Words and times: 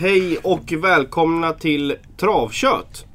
Hej 0.00 0.38
och 0.42 0.72
välkomna 0.72 1.52
till 1.52 1.96
Travkött. 2.16 3.06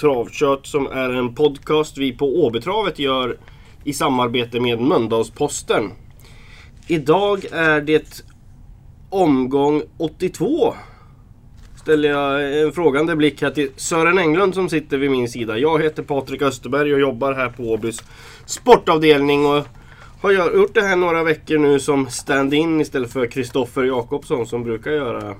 Travkött 0.00 0.66
som 0.66 0.86
är 0.86 1.10
en 1.10 1.34
podcast 1.34 1.98
vi 1.98 2.12
på 2.12 2.44
Åbytravet 2.46 2.98
gör 2.98 3.38
i 3.84 3.92
samarbete 3.92 4.60
med 4.60 4.80
Mölndalsposten. 4.80 5.90
Idag 6.86 7.44
är 7.52 7.80
det 7.80 8.24
omgång 9.10 9.82
82. 9.98 10.74
Ställer 11.76 12.08
jag 12.08 12.62
en 12.62 12.72
frågande 12.72 13.16
blick 13.16 13.42
här 13.42 13.50
till 13.50 13.70
Sören 13.76 14.18
Englund 14.18 14.54
som 14.54 14.68
sitter 14.68 14.98
vid 14.98 15.10
min 15.10 15.28
sida. 15.28 15.58
Jag 15.58 15.82
heter 15.82 16.02
Patrik 16.02 16.42
Österberg 16.42 16.94
och 16.94 17.00
jobbar 17.00 17.32
här 17.32 17.48
på 17.48 17.62
Åbys 17.62 18.02
sportavdelning 18.46 19.46
och 19.46 19.66
har 20.20 20.32
gjort 20.32 20.74
det 20.74 20.82
här 20.82 20.96
några 20.96 21.24
veckor 21.24 21.58
nu 21.58 21.80
som 21.80 22.08
stand-in 22.08 22.80
istället 22.80 23.12
för 23.12 23.26
Kristoffer 23.26 23.82
Jakobsson 23.84 24.46
som 24.46 24.64
brukar 24.64 24.90
göra 24.90 25.34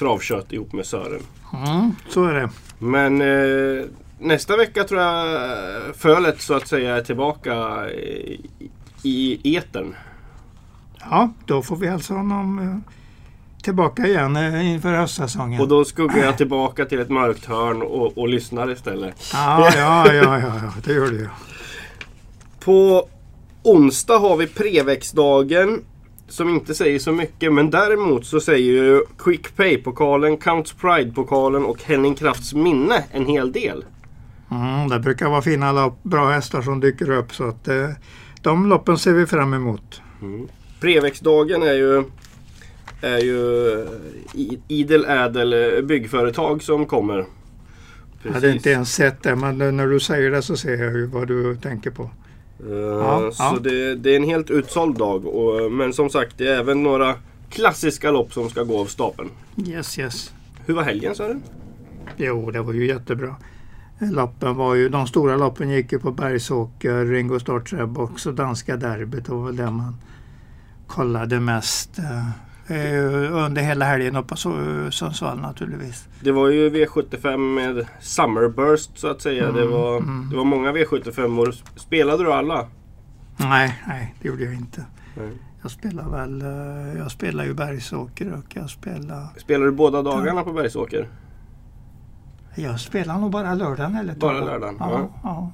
travkött 0.00 0.52
ihop 0.52 0.72
med 0.72 0.86
Sören. 0.86 1.22
Mm, 1.66 1.94
så 2.08 2.24
är 2.24 2.34
det. 2.34 2.50
Men 2.78 3.20
eh, 3.20 3.86
nästa 4.18 4.56
vecka 4.56 4.84
tror 4.84 5.00
jag 5.00 5.96
fölet 5.96 6.40
så 6.40 6.54
att 6.54 6.68
säga 6.68 6.96
är 6.96 7.02
tillbaka 7.02 7.88
i, 7.90 8.40
i 9.02 9.56
etern. 9.56 9.94
Ja, 11.10 11.32
då 11.46 11.62
får 11.62 11.76
vi 11.76 11.86
hälsa 11.86 12.14
honom 12.14 12.58
eh, 12.58 12.92
tillbaka 13.62 14.06
igen 14.06 14.36
eh, 14.36 14.72
inför 14.72 14.92
höstsäsongen. 14.92 15.60
Och 15.60 15.68
då 15.68 15.84
skuggar 15.84 16.24
jag 16.24 16.36
tillbaka 16.36 16.84
till 16.84 17.00
ett 17.00 17.10
mörkt 17.10 17.44
hörn 17.44 17.82
och, 17.82 18.18
och 18.18 18.28
lyssnar 18.28 18.70
istället. 18.70 19.14
Ja, 19.32 19.70
ja, 19.76 20.12
ja, 20.12 20.38
ja, 20.38 20.40
ja 20.40 20.72
det 20.84 20.92
gör 20.92 21.06
du. 21.06 21.28
På 22.60 23.08
onsdag 23.62 24.18
har 24.18 24.36
vi 24.36 24.46
preväxtdagen 24.46 25.84
som 26.30 26.48
inte 26.48 26.74
säger 26.74 26.98
så 26.98 27.12
mycket 27.12 27.52
men 27.52 27.70
däremot 27.70 28.26
så 28.26 28.40
säger 28.40 28.72
ju 28.72 29.04
Quick 29.18 29.56
Pay-pokalen, 29.56 30.36
Counts 30.36 30.72
Pride-pokalen 30.72 31.64
och 31.64 31.82
Henning 31.82 32.14
Krafts 32.14 32.54
minne 32.54 33.04
en 33.10 33.26
hel 33.26 33.52
del. 33.52 33.84
Mm, 34.50 34.88
det 34.88 34.98
brukar 34.98 35.28
vara 35.28 35.42
fina 35.42 35.72
lopp, 35.72 36.02
bra 36.02 36.30
hästar 36.30 36.62
som 36.62 36.80
dyker 36.80 37.10
upp 37.10 37.34
så 37.34 37.48
att 37.48 37.68
eh, 37.68 37.90
de 38.42 38.68
loppen 38.68 38.98
ser 38.98 39.12
vi 39.12 39.26
fram 39.26 39.54
emot. 39.54 40.02
Mm. 40.22 40.48
Preväxtdagen 40.80 41.62
är 41.62 41.74
ju 41.74 42.04
är 43.02 43.18
ju 43.18 43.86
idel 44.68 45.04
ädel 45.04 45.84
byggföretag 45.84 46.62
som 46.62 46.86
kommer. 46.86 47.16
Precis. 47.16 47.34
Jag 48.22 48.32
hade 48.32 48.52
inte 48.52 48.70
ens 48.70 48.94
sett 48.94 49.22
det 49.22 49.36
men 49.36 49.58
när 49.58 49.86
du 49.86 50.00
säger 50.00 50.30
det 50.30 50.42
så 50.42 50.56
ser 50.56 50.84
jag 50.84 50.92
ju 50.92 51.06
vad 51.06 51.28
du 51.28 51.56
tänker 51.56 51.90
på. 51.90 52.10
Uh, 52.66 52.74
ja, 52.76 53.30
så 53.32 53.42
ja. 53.42 53.58
Det, 53.60 53.94
det, 53.94 54.12
är 54.12 54.16
en 54.16 54.24
helt 54.24 54.50
utsåld 54.50 54.98
dag. 54.98 55.26
Och, 55.26 55.72
men 55.72 55.92
som 55.92 56.10
sagt, 56.10 56.38
det 56.38 56.48
är 56.48 56.58
även 56.58 56.82
några 56.82 57.14
klassiska 57.50 58.10
lopp 58.10 58.32
som 58.32 58.50
ska 58.50 58.62
gå 58.62 58.80
av 58.80 58.86
stapeln. 58.86 59.30
Yes, 59.66 59.98
yes. 59.98 60.32
Hur 60.66 60.74
var 60.74 60.82
helgen 60.82 61.14
sa 61.14 61.28
du? 61.28 61.40
Jo, 62.16 62.50
det 62.50 62.62
var 62.62 62.72
ju 62.72 62.86
jättebra. 62.86 63.36
Loppen 64.00 64.56
var 64.56 64.74
ju, 64.74 64.88
de 64.88 65.06
stora 65.06 65.36
loppen 65.36 65.70
gick 65.70 65.92
ju 65.92 65.98
på 65.98 66.10
Bergsåker, 66.10 67.04
Ringo 67.04 67.40
Starts 67.40 67.72
och 68.26 68.34
Danska 68.34 68.76
derbyt. 68.76 69.26
Det 69.26 69.32
var 69.32 69.46
väl 69.46 69.56
det 69.56 69.70
man 69.70 69.96
kollade 70.86 71.40
mest. 71.40 71.98
Eh, 72.70 73.44
under 73.44 73.62
hela 73.62 73.84
helgen 73.84 74.16
uppe 74.16 74.28
på 74.28 74.36
Sundsvall 74.90 75.38
naturligtvis. 75.38 76.08
Det 76.20 76.32
var 76.32 76.48
ju 76.48 76.70
V75 76.70 77.36
med 77.36 77.86
Summerburst 78.00 78.98
så 78.98 79.08
att 79.08 79.22
säga. 79.22 79.48
Mm, 79.48 79.56
det, 79.56 79.66
var, 79.66 79.96
mm. 79.96 80.30
det 80.30 80.36
var 80.36 80.44
många 80.44 80.72
V75-or. 80.72 81.54
Spelade 81.76 82.24
du 82.24 82.32
alla? 82.32 82.68
Nej, 83.36 83.82
nej 83.86 84.14
det 84.20 84.28
gjorde 84.28 84.44
jag 84.44 84.54
inte. 84.54 84.84
Nej. 85.14 85.30
Jag 85.62 85.70
spelar 85.70 86.10
väl, 86.10 86.42
eh, 86.42 86.98
jag 86.98 87.10
spelar 87.10 87.44
ju 87.44 87.54
Bergsåker 87.54 88.32
och 88.32 88.56
jag 88.56 88.70
spelar... 88.70 89.26
Spelar 89.36 89.66
du 89.66 89.72
båda 89.72 90.02
dagarna 90.02 90.42
på 90.42 90.52
Bergsåker? 90.52 91.08
Jag 92.54 92.80
spelar 92.80 93.18
nog 93.18 93.30
bara 93.30 93.54
lördagen 93.54 93.96
eller 93.96 94.14
Bara 94.14 94.40
lördagen? 94.40 94.76
Ja, 94.78 94.90
ja. 94.90 95.10
ja. 95.22 95.50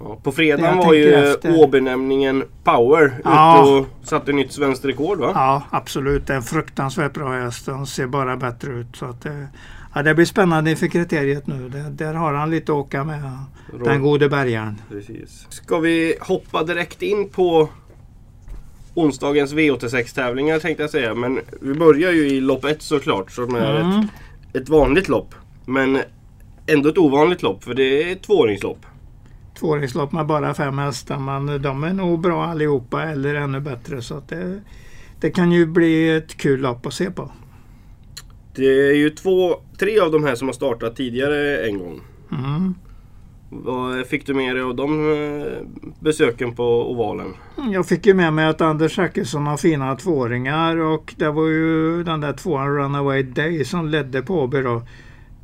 Ja, 0.00 0.18
på 0.22 0.32
fredagen 0.32 0.78
var 0.78 0.94
ju 0.94 1.36
Åbenämningen 1.56 2.44
Power 2.64 3.20
ja. 3.24 3.62
ute 3.62 3.70
och 3.70 4.08
satte 4.08 4.32
nytt 4.32 4.52
svenskt 4.52 4.84
rekord 4.84 5.18
va? 5.18 5.30
Ja 5.34 5.62
absolut. 5.70 6.26
Det 6.26 6.32
är 6.32 6.36
en 6.36 6.42
fruktansvärt 6.42 7.12
bra 7.12 7.32
häst. 7.32 7.66
Den 7.66 7.86
ser 7.86 8.06
bara 8.06 8.36
bättre 8.36 8.72
ut. 8.72 8.96
Så 8.96 9.04
att 9.04 9.22
det, 9.22 9.48
ja, 9.94 10.02
det 10.02 10.14
blir 10.14 10.24
spännande 10.24 10.70
inför 10.70 10.86
kriteriet 10.86 11.46
nu. 11.46 11.68
Det, 11.68 12.04
där 12.04 12.14
har 12.14 12.34
han 12.34 12.50
lite 12.50 12.72
att 12.72 12.78
åka 12.78 13.04
med. 13.04 13.22
Rå. 13.72 13.84
Den 13.84 14.02
gode 14.02 14.28
bärgaren. 14.28 14.80
Precis. 14.88 15.46
Ska 15.48 15.78
vi 15.78 16.16
hoppa 16.20 16.62
direkt 16.62 17.02
in 17.02 17.28
på 17.28 17.68
onsdagens 18.94 19.54
V86 19.54 20.14
tävlingar 20.14 20.58
tänkte 20.58 20.82
jag 20.82 20.90
säga. 20.90 21.14
Men 21.14 21.40
vi 21.60 21.74
börjar 21.74 22.12
ju 22.12 22.26
i 22.26 22.40
lopp 22.40 22.64
1 22.64 22.82
såklart 22.82 23.30
som 23.30 23.54
är 23.54 23.80
mm. 23.80 23.98
ett, 24.00 24.06
ett 24.62 24.68
vanligt 24.68 25.08
lopp. 25.08 25.34
Men 25.66 25.98
ändå 26.66 26.88
ett 26.88 26.98
ovanligt 26.98 27.42
lopp 27.42 27.64
för 27.64 27.74
det 27.74 28.02
är 28.02 28.12
ett 28.12 28.22
tvååringslopp 28.22 28.86
tvååringslopp 29.58 30.12
med 30.12 30.26
bara 30.26 30.54
fem 30.54 30.78
hästar. 30.78 31.18
Men 31.18 31.62
de 31.62 31.84
är 31.84 31.92
nog 31.92 32.20
bra 32.20 32.44
allihopa 32.44 33.02
eller 33.02 33.34
ännu 33.34 33.60
bättre. 33.60 34.02
Så 34.02 34.14
att 34.14 34.28
det, 34.28 34.60
det 35.20 35.30
kan 35.30 35.52
ju 35.52 35.66
bli 35.66 36.16
ett 36.16 36.36
kul 36.36 36.60
lopp 36.60 36.86
att 36.86 36.94
se 36.94 37.10
på. 37.10 37.30
Det 38.54 38.90
är 38.90 38.94
ju 38.94 39.10
två, 39.10 39.54
tre 39.78 39.98
av 40.00 40.12
de 40.12 40.24
här 40.24 40.34
som 40.34 40.48
har 40.48 40.52
startat 40.52 40.96
tidigare 40.96 41.66
en 41.66 41.78
gång. 41.78 42.00
Mm. 42.32 42.74
Vad 43.50 44.06
fick 44.06 44.26
du 44.26 44.34
med 44.34 44.56
dig 44.56 44.62
av 44.62 44.74
de 44.74 45.12
eh, 45.12 45.52
besöken 46.00 46.54
på 46.54 46.90
ovalen? 46.92 47.34
Jag 47.72 47.86
fick 47.86 48.06
ju 48.06 48.14
med 48.14 48.32
mig 48.32 48.46
att 48.46 48.60
Anders 48.60 48.94
Zachrisson 48.94 49.46
har 49.46 49.56
fina 49.56 49.96
tvååringar 49.96 50.76
och 50.76 51.14
det 51.16 51.30
var 51.30 51.46
ju 51.46 52.02
den 52.02 52.20
där 52.20 52.32
tvåan 52.32 52.76
Runaway 52.76 53.22
Day 53.22 53.64
som 53.64 53.88
ledde 53.88 54.22
på 54.22 54.40
Åby 54.40 54.62
då 54.62 54.82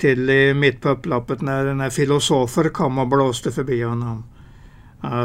till 0.01 0.55
mitt 0.55 0.81
på 0.81 0.89
upploppet 0.89 1.41
när, 1.41 1.75
när 1.75 1.91
filosofer 1.91 2.69
kom 2.69 2.99
och 2.99 3.09
blåste 3.09 3.53
förbi 3.53 3.83
honom. 3.83 4.25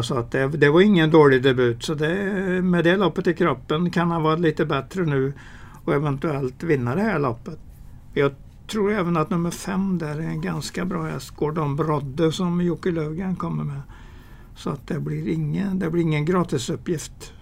Så 0.03 0.15
att 0.15 0.31
det, 0.31 0.47
det, 0.47 0.69
var 0.69 0.81
ingen 0.81 1.11
dålig 1.11 1.43
debut. 1.43 1.83
Så 1.83 1.93
det, 1.93 2.15
med 2.61 2.83
det 2.83 2.97
loppet 2.97 3.27
i 3.27 3.33
kroppen 3.33 3.91
kan 3.91 4.11
han 4.11 4.23
vara 4.23 4.35
lite 4.35 4.65
bättre 4.65 5.05
nu 5.05 5.33
och 5.83 5.93
eventuellt 5.93 6.63
vinna 6.63 6.95
det 6.95 7.01
här 7.01 7.19
loppet. 7.19 7.59
Jag 8.13 8.31
tror 8.67 8.93
även 8.93 9.17
att 9.17 9.29
nummer 9.29 9.51
fem 9.51 9.97
där 9.97 10.15
är 10.15 10.27
en 10.27 10.41
ganska 10.41 10.85
bra 10.85 11.03
häst. 11.03 11.29
Gordon 11.29 11.75
Brodde 11.75 12.31
som 12.31 12.61
Jocke 12.61 12.91
Löfgren 12.91 13.35
kommer 13.35 13.63
med. 13.63 13.81
Så 14.55 14.69
att 14.69 14.87
det 14.87 14.99
blir 14.99 15.27
ingen, 15.27 15.79
det 15.79 15.89
blir 15.89 16.01
ingen 16.01 16.25
gratisuppgift. 16.25 17.33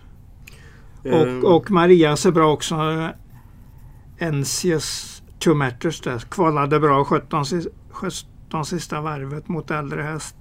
Mm. 1.03 1.43
Och, 1.43 1.55
och 1.55 1.71
Maria 1.71 2.17
ser 2.17 2.31
bra 2.31 2.53
också. 2.53 3.09
Ensius 4.17 5.22
Two 5.43 5.53
där. 6.03 6.29
Kvalade 6.29 6.79
bra 6.79 7.05
17, 7.05 7.43
17 7.91 8.65
sista 8.65 9.01
varvet 9.01 9.47
mot 9.47 9.71
äldre 9.71 10.01
häst. 10.01 10.35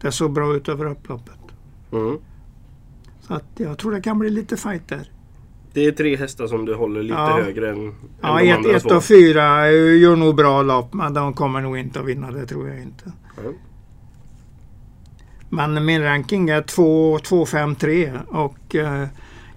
Det 0.00 0.12
såg 0.12 0.32
bra 0.32 0.56
ut 0.56 0.68
över 0.68 0.84
upploppet. 0.84 1.38
Mm. 1.92 2.18
Så 3.20 3.34
att 3.34 3.44
jag 3.56 3.78
tror 3.78 3.92
det 3.92 4.00
kan 4.00 4.18
bli 4.18 4.30
lite 4.30 4.56
fight 4.56 4.88
där. 4.88 5.10
Det 5.72 5.86
är 5.86 5.92
tre 5.92 6.16
hästar 6.16 6.46
som 6.46 6.64
du 6.64 6.74
håller 6.74 7.02
lite 7.02 7.14
ja. 7.14 7.40
högre 7.44 7.70
än, 7.70 7.94
Ja, 8.20 8.40
än 8.40 8.60
ett, 8.60 8.84
ett 8.84 8.92
och 8.92 9.04
fyra 9.04 9.70
gör 9.70 10.16
nog 10.16 10.36
bra 10.36 10.62
lopp 10.62 10.94
men 10.94 11.14
de 11.14 11.34
kommer 11.34 11.60
nog 11.60 11.78
inte 11.78 12.00
att 12.00 12.06
vinna 12.06 12.30
det 12.30 12.46
tror 12.46 12.68
jag 12.68 12.80
inte. 12.82 13.12
Mm. 13.40 13.54
Men 15.48 15.84
min 15.84 16.02
ranking 16.02 16.48
är 16.48 16.62
2, 16.62 17.18
2, 17.18 17.46
5, 17.46 17.74
3 17.74 18.12
och 18.28 18.74
eh, 18.74 19.08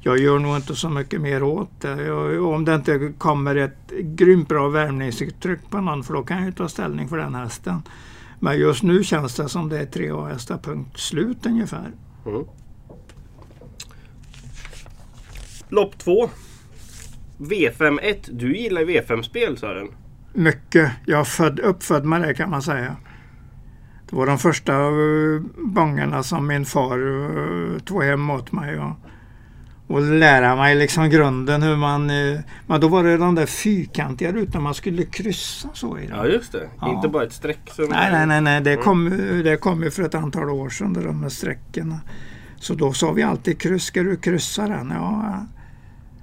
jag 0.04 0.20
gör 0.20 0.40
nog 0.40 0.56
inte 0.56 0.76
så 0.76 0.90
mycket 0.90 1.22
mer 1.22 1.44
åt 1.44 1.82
det. 1.82 2.04
Jag, 2.04 2.46
om 2.46 2.66
det 2.66 2.76
inte 2.76 3.14
kommer 3.18 3.56
ett 3.56 3.92
grymt 3.92 4.48
bra 4.48 4.70
värmningstryck 4.70 5.70
på 5.70 5.82
någon 5.82 6.04
för 6.04 6.14
då 6.14 6.24
kan 6.24 6.38
jag 6.38 6.46
ju 6.46 6.52
ta 6.52 6.70
ställning 6.70 7.08
för 7.08 7.18
den 7.18 7.36
hästen. 7.36 7.82
Men 8.40 8.60
just 8.60 8.84
nu 8.84 9.04
känns 9.04 9.36
det 9.36 9.50
som 9.50 9.70
det 9.70 9.80
är 9.80 9.86
tre 9.86 10.12
A-hästar 10.12 10.58
punkt 10.58 11.00
slut 11.00 11.46
ungefär. 11.46 11.92
Mm. 12.26 12.46
Lopp 15.70 15.98
två. 15.98 16.30
V51. 17.38 18.30
Du 18.32 18.58
gillar 18.58 18.82
V5-spel 18.82 19.58
Sören? 19.58 19.88
Mycket. 20.34 20.92
Jag 21.06 21.20
är 21.20 21.24
född, 21.24 21.60
uppfödd 21.60 22.06
med 22.06 22.22
det 22.22 22.34
kan 22.34 22.50
man 22.50 22.62
säga. 22.62 22.96
Det 24.10 24.16
var 24.16 24.26
de 24.26 24.38
första 24.38 24.90
uh, 24.90 25.42
gångerna 25.58 26.24
som 26.24 26.48
min 26.48 26.66
far 26.66 27.00
uh, 27.00 27.80
tog 27.80 28.04
hem 28.04 28.30
åt 28.30 28.52
mig. 28.52 28.80
Och 28.80 28.96
och 29.94 30.02
lära 30.02 30.56
mig 30.56 30.76
liksom 30.76 31.10
grunden 31.10 31.62
hur 31.62 31.76
man... 31.76 32.10
Eh, 32.10 32.40
men 32.68 32.82
då 32.82 32.88
var 32.88 33.04
det 33.04 33.18
de 33.18 33.36
där 33.36 33.46
fyrkantiga 33.46 34.32
rutorna 34.32 34.64
man 34.64 34.74
skulle 34.74 35.04
kryssa 35.04 35.70
så 35.74 35.98
i. 36.00 36.08
Ja 36.10 36.26
just 36.26 36.52
det, 36.52 36.70
ja. 36.80 36.96
inte 36.96 37.08
bara 37.08 37.24
ett 37.24 37.34
streck. 37.34 37.60
Som 37.72 37.86
nej, 37.90 38.12
nej, 38.12 38.28
nej, 38.28 38.42
nej. 38.42 38.62
Det, 38.62 38.72
mm. 38.72 38.84
kom, 38.84 39.10
det 39.44 39.58
kom 39.58 39.84
ju 39.84 39.92
för 39.92 40.04
ett 40.04 40.16
antal 40.16 40.50
år 40.50 40.70
sedan 40.70 40.94
de 40.94 41.22
där 41.22 41.30
strecken. 41.30 41.96
Så 42.60 42.74
då 42.74 42.94
sa 42.94 43.12
vi 43.12 43.24
alltid 43.24 43.60
kryss, 43.60 43.84
ska 43.84 44.04
du 44.04 44.16
kryssa 44.16 44.68
den? 44.68 44.90
Ja. 44.96 45.46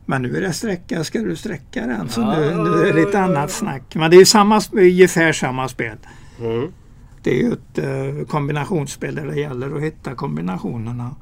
Men 0.06 0.22
nu 0.22 0.36
är 0.36 0.40
det 0.40 0.52
sträcka, 0.52 1.04
ska 1.04 1.18
du 1.18 1.36
sträcka 1.36 1.86
den? 1.86 2.08
Så 2.08 2.20
nu, 2.20 2.54
nu 2.54 2.70
är 2.70 2.92
det 2.92 3.04
lite 3.04 3.20
annat 3.20 3.50
snack. 3.50 3.94
Men 3.94 4.10
det 4.10 4.16
är 4.16 4.24
samma, 4.24 4.60
ungefär 4.72 5.32
samma 5.32 5.68
spel. 5.68 5.96
Mm. 6.40 6.72
Det 7.22 7.30
är 7.30 7.42
ju 7.42 7.52
ett 7.52 7.78
uh, 8.18 8.26
kombinationsspel 8.26 9.14
där 9.14 9.26
det 9.26 9.40
gäller 9.40 9.76
att 9.76 9.82
hitta 9.82 10.14
kombinationerna 10.14 11.14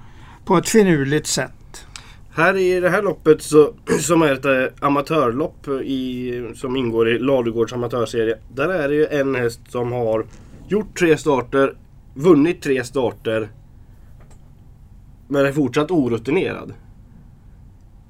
på 0.44 0.56
ett 0.56 0.68
finurligt 0.68 1.26
sätt. 1.26 1.55
Här 2.36 2.56
i 2.56 2.80
det 2.80 2.90
här 2.90 3.02
loppet 3.02 3.42
så, 3.42 3.72
som 4.00 4.22
är 4.22 4.32
ett 4.32 4.44
eh, 4.44 4.86
amatörlopp 4.86 5.68
i, 5.68 6.32
som 6.54 6.76
ingår 6.76 7.08
i 7.08 7.18
Ladugårds 7.18 7.72
amatörserie. 7.72 8.38
Där 8.54 8.68
är 8.68 8.88
det 8.88 8.94
ju 8.94 9.06
en 9.06 9.34
häst 9.34 9.60
som 9.68 9.92
har 9.92 10.26
gjort 10.68 10.98
tre 10.98 11.16
starter, 11.18 11.74
vunnit 12.14 12.62
tre 12.62 12.84
starter. 12.84 13.48
Men 15.28 15.46
är 15.46 15.52
fortsatt 15.52 15.90
orutinerad. 15.90 16.72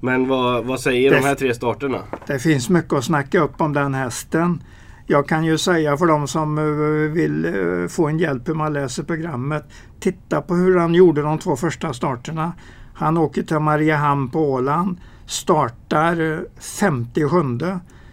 Men 0.00 0.28
vad, 0.28 0.64
vad 0.64 0.80
säger 0.80 1.10
Det- 1.10 1.16
de 1.16 1.22
här 1.24 1.34
tre 1.34 1.54
starterna? 1.54 1.98
Det 2.26 2.38
finns 2.38 2.68
mycket 2.68 2.92
att 2.92 3.04
snacka 3.04 3.40
upp 3.40 3.60
om 3.60 3.72
den 3.72 3.94
hästen. 3.94 4.62
Jag 5.06 5.28
kan 5.28 5.44
ju 5.44 5.58
säga 5.58 5.96
för 5.96 6.06
de 6.06 6.28
som 6.28 6.58
eh, 6.58 6.64
vill 7.12 7.44
eh, 7.44 7.88
få 7.88 8.06
en 8.08 8.18
hjälp 8.18 8.48
hur 8.48 8.54
man 8.54 8.72
läser 8.72 9.02
programmet. 9.02 9.64
Titta 10.00 10.42
på 10.42 10.54
hur 10.54 10.78
han 10.78 10.94
gjorde 10.94 11.22
de 11.22 11.38
två 11.38 11.56
första 11.56 11.92
starterna. 11.92 12.52
Han 12.96 13.16
åker 13.16 13.42
till 13.42 13.58
Mariehamn 13.58 14.28
på 14.28 14.52
Åland. 14.52 14.96
Startar 15.26 16.32
eh, 16.32 16.38
57. 16.60 17.38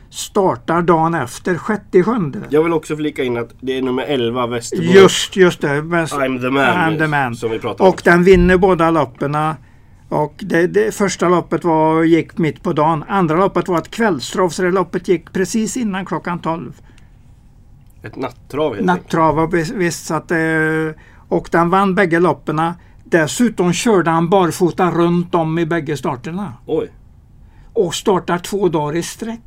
Startar 0.10 0.82
dagen 0.82 1.14
efter 1.16 1.60
67. 1.68 2.12
Jag 2.50 2.64
vill 2.64 2.74
också 2.74 2.96
flika 2.96 3.24
in 3.24 3.38
att 3.38 3.50
det 3.62 3.78
är 3.78 3.82
nummer 3.82 4.04
11 4.04 4.48
Västerbo. 4.48 4.84
Just, 4.84 5.36
just 5.36 5.62
det. 5.62 5.68
I'm 5.68 6.42
the 6.42 6.50
man. 6.50 6.66
I'm 6.66 6.98
the 6.98 7.08
man. 7.08 7.36
Som 7.36 7.52
vi 7.52 7.60
pratade 7.60 7.84
om. 7.84 7.94
Och 7.94 8.02
den 8.04 8.24
vinner 8.24 8.58
båda 8.58 8.92
loppen. 8.92 9.36
Och 10.10 10.34
det, 10.38 10.68
det 10.68 10.96
första 10.96 11.30
loppet 11.30 11.64
var, 11.64 12.04
gick 12.04 12.38
mitt 12.38 12.64
på 12.64 12.74
dagen. 12.74 13.04
Andra 13.08 13.36
loppet 13.36 13.68
var 13.68 13.78
ett 13.78 13.92
kvällstrav 13.92 14.50
så 14.50 14.62
det 14.64 14.72
loppet 14.72 15.08
gick 15.08 15.34
precis 15.34 15.78
innan 15.78 16.06
klockan 16.06 16.40
12. 16.40 16.74
Ett 18.04 18.16
nattrav 18.16 18.74
helt. 18.76 18.86
Nattrav 18.86 19.40
och 19.40 19.54
vis- 19.54 19.72
visst 19.72 20.06
så 20.06 20.14
att 20.14 20.28
det, 20.28 20.94
Och 21.30 21.48
den 21.52 21.70
vann 21.70 21.96
bägge 21.96 22.20
loppen. 22.20 22.62
Dessutom 23.04 23.74
körde 23.74 24.10
han 24.10 24.30
barfota 24.30 24.92
runt 24.92 25.36
om 25.36 25.60
i 25.60 25.66
bägge 25.66 25.98
starterna. 25.98 26.54
Oj. 26.66 26.92
Och 27.74 27.96
startar 27.96 28.38
två 28.38 28.70
dagar 28.70 28.96
i 28.96 29.04
sträck. 29.04 29.40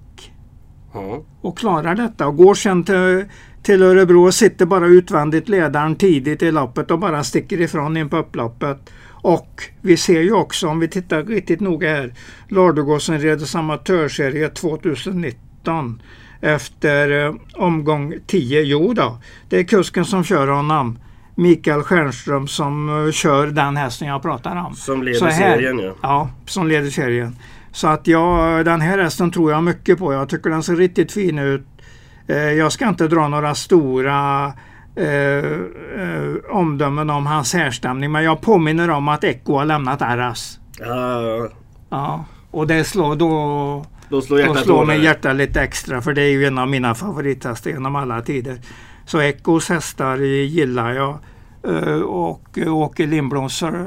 Ja. 0.97 1.23
och 1.41 1.59
klarar 1.59 1.95
detta 1.95 2.27
och 2.27 2.37
går 2.37 2.55
sen 2.55 2.85
till, 2.85 3.25
till 3.63 3.83
Örebro 3.83 4.27
och 4.27 4.35
sitter 4.35 4.67
bara 4.67 4.87
utvändigt 4.87 5.49
ledaren 5.49 5.97
tidigt 5.97 6.43
i 6.43 6.51
loppet 6.51 6.91
och 6.91 6.99
bara 6.99 7.25
sticker 7.25 7.61
ifrån 7.61 7.97
in 7.97 8.09
på 8.09 8.17
upploppet. 8.17 8.91
Och 9.09 9.63
vi 9.81 9.97
ser 9.97 10.21
ju 10.21 10.33
också 10.33 10.69
om 10.69 10.81
vi 10.81 10.89
tittar 10.89 11.23
riktigt 11.23 11.61
noga 11.61 11.89
här. 11.89 12.15
Lardugårdsenredets 12.49 13.55
amatörserie 13.55 14.49
2019 14.49 16.03
efter 16.41 17.25
eh, 17.27 17.35
omgång 17.55 18.15
10. 18.27 18.61
Jo 18.63 18.93
då, 18.93 19.19
det 19.49 19.59
är 19.59 19.65
kusken 19.65 20.05
som 20.05 20.25
kör 20.25 20.47
honom. 20.47 20.99
Mikael 21.39 21.83
Stjernström 21.83 22.47
som 22.49 23.07
eh, 23.07 23.13
kör 23.13 23.47
den 23.47 23.77
hästen 23.77 24.09
jag 24.09 24.23
pratar 24.23 24.57
om. 24.57 24.75
Som 24.75 25.03
leder 25.03 25.27
här- 25.27 25.31
serien 25.55 25.79
ja. 25.79 25.93
Ja, 26.03 26.29
som 26.47 26.69
leder 26.69 26.91
serien. 26.91 27.37
Så 27.73 27.89
att 27.89 28.07
jag, 28.07 28.65
den 28.65 28.81
här 28.81 28.99
hästen 28.99 29.31
tror 29.31 29.53
jag 29.53 29.65
mycket 29.65 29.99
på. 29.99 30.13
Jag 30.13 30.29
tycker 30.29 30.51
den 30.51 30.63
ser 30.63 30.77
riktigt 30.77 31.13
fin 31.13 31.39
ut. 31.39 31.67
Eh, 32.27 32.37
jag 32.37 32.73
ska 32.73 32.89
inte 32.89 33.09
dra 33.09 33.29
några 33.29 33.55
stora 33.55 34.53
eh, 34.97 35.07
eh, 35.07 36.35
omdömen 36.51 37.11
om 37.11 37.27
hans 37.27 37.55
härstamning 37.55 38.13
men 38.13 38.25
jag 38.25 38.41
påminner 38.41 38.91
om 38.91 39.09
att 39.09 39.25
Echo 39.25 39.57
har 39.59 39.65
lämnat 39.65 40.03
Arras. 40.03 40.59
ja. 40.79 41.49
Ja, 41.91 42.25
och 42.51 42.67
det 42.67 42.85
slår 42.85 43.17
då, 43.17 43.85
Då 44.09 44.21
slår 44.21 44.43
då 44.47 44.55
slår 44.55 44.85
mig 44.85 45.05
hjärtat 45.05 45.37
lite 45.37 45.61
extra 45.61 46.03
för 46.03 46.13
det 46.13 46.23
är 46.23 46.31
ju 46.31 46.45
en 46.47 46.59
av 46.59 46.69
mina 46.69 46.95
favorithästar 46.95 47.71
genom 47.71 47.97
alla 47.97 48.21
tider. 48.23 48.59
Så 49.07 49.21
Echos 49.21 49.69
hästar 49.69 50.19
gillar 50.19 50.93
jag. 50.93 51.19
Eh, 51.69 52.01
och 52.01 52.59
Åke 52.67 53.07
Lindbloms 53.07 53.63
eh, 53.63 53.87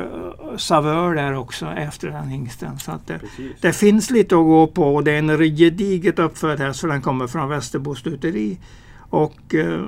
savör 0.57 1.15
där 1.15 1.37
också 1.37 1.65
efter 1.65 2.07
den 2.07 2.27
hingsten. 2.27 2.79
Så 2.79 2.91
det, 3.05 3.19
det 3.61 3.73
finns 3.73 4.11
lite 4.11 4.35
att 4.35 4.43
gå 4.43 4.67
på 4.67 4.95
och 4.95 5.03
det 5.03 5.11
är 5.11 5.17
en 5.17 5.57
gediget 5.57 6.19
uppfödd 6.19 6.59
häst 6.59 6.79
för 6.79 6.87
den 6.87 7.01
kommer 7.01 7.27
från 7.27 7.49
Västerbo 7.49 7.95
stuteri. 7.95 8.59
Och 9.09 9.55
eh, 9.55 9.81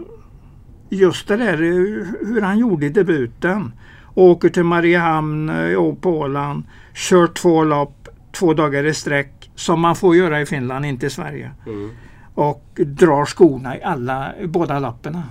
just 0.90 1.28
det 1.28 1.38
där 1.38 1.54
eh, 1.54 2.06
hur 2.28 2.42
han 2.42 2.58
gjorde 2.60 2.86
i 2.86 2.90
debuten. 2.90 3.74
Åker 4.14 4.50
till 4.50 4.64
Mariehamn 4.64 5.50
eh, 5.50 5.94
på 5.94 6.20
Åland. 6.20 6.64
Kör 6.94 7.28
två 7.28 7.64
lopp, 7.64 8.08
två 8.32 8.54
dagar 8.54 8.86
i 8.86 8.94
sträck. 8.94 9.52
Som 9.56 9.82
man 9.82 9.96
får 9.96 10.16
göra 10.16 10.42
i 10.42 10.46
Finland, 10.46 10.86
inte 10.86 11.06
i 11.06 11.10
Sverige. 11.10 11.52
Mm. 11.66 11.90
Och 12.36 12.64
drar 12.86 13.26
skorna 13.26 13.78
i 13.78 13.84
alla, 13.84 14.32
båda 14.48 14.80
loppen. 14.80 15.22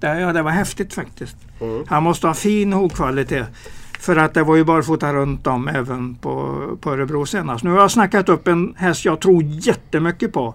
Det, 0.00 0.20
ja, 0.20 0.32
det 0.32 0.42
var 0.42 0.50
häftigt 0.50 0.94
faktiskt. 0.94 1.36
Mm. 1.60 1.84
Han 1.88 2.02
måste 2.02 2.26
ha 2.26 2.34
fin 2.34 2.72
hovkvalitet. 2.72 3.46
För 4.00 4.16
att 4.16 4.34
det 4.34 4.42
var 4.42 4.56
ju 4.56 4.64
barfota 4.64 5.12
runt 5.12 5.46
om 5.46 5.68
även 5.68 6.14
på, 6.14 6.62
på 6.80 6.90
Örebro 6.92 7.26
senast. 7.26 7.64
Nu 7.64 7.70
har 7.70 7.78
jag 7.78 7.90
snackat 7.90 8.28
upp 8.28 8.48
en 8.48 8.74
häst 8.76 9.04
jag 9.04 9.20
tror 9.20 9.42
jättemycket 9.42 10.32
på. 10.32 10.54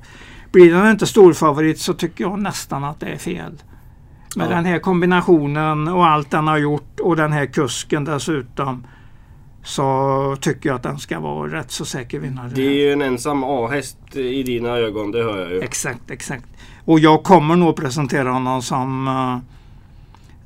Blir 0.51 0.73
den 0.73 0.91
inte 0.91 1.07
storfavorit 1.07 1.79
så 1.79 1.93
tycker 1.93 2.23
jag 2.23 2.39
nästan 2.39 2.83
att 2.83 2.99
det 2.99 3.05
är 3.07 3.17
fel. 3.17 3.51
Med 4.35 4.45
Ja. 4.45 4.55
den 4.55 4.65
här 4.65 4.79
kombinationen 4.79 5.87
och 5.87 6.05
allt 6.05 6.31
den 6.31 6.47
har 6.47 6.57
gjort 6.57 6.99
och 6.99 7.15
den 7.15 7.31
här 7.31 7.45
kusken 7.45 8.03
dessutom. 8.05 8.85
Så 9.63 10.37
tycker 10.41 10.69
jag 10.69 10.75
att 10.75 10.83
den 10.83 10.99
ska 10.99 11.19
vara 11.19 11.59
rätt 11.59 11.71
så 11.71 11.85
säker 11.85 12.19
vinnare. 12.19 12.51
Det 12.55 12.61
är 12.61 12.73
ju 12.73 12.91
en 12.91 13.01
ensam 13.01 13.43
A-häst 13.43 13.97
i 14.15 14.43
dina 14.43 14.69
ögon, 14.69 15.11
det 15.11 15.23
hör 15.23 15.39
jag 15.39 15.51
ju. 15.51 15.61
Exakt, 15.61 16.11
exakt. 16.11 16.45
Och 16.85 16.99
jag 16.99 17.23
kommer 17.23 17.55
nog 17.55 17.75
presentera 17.75 18.31
honom 18.31 18.61
som, 18.61 19.07
eh, 19.07 19.37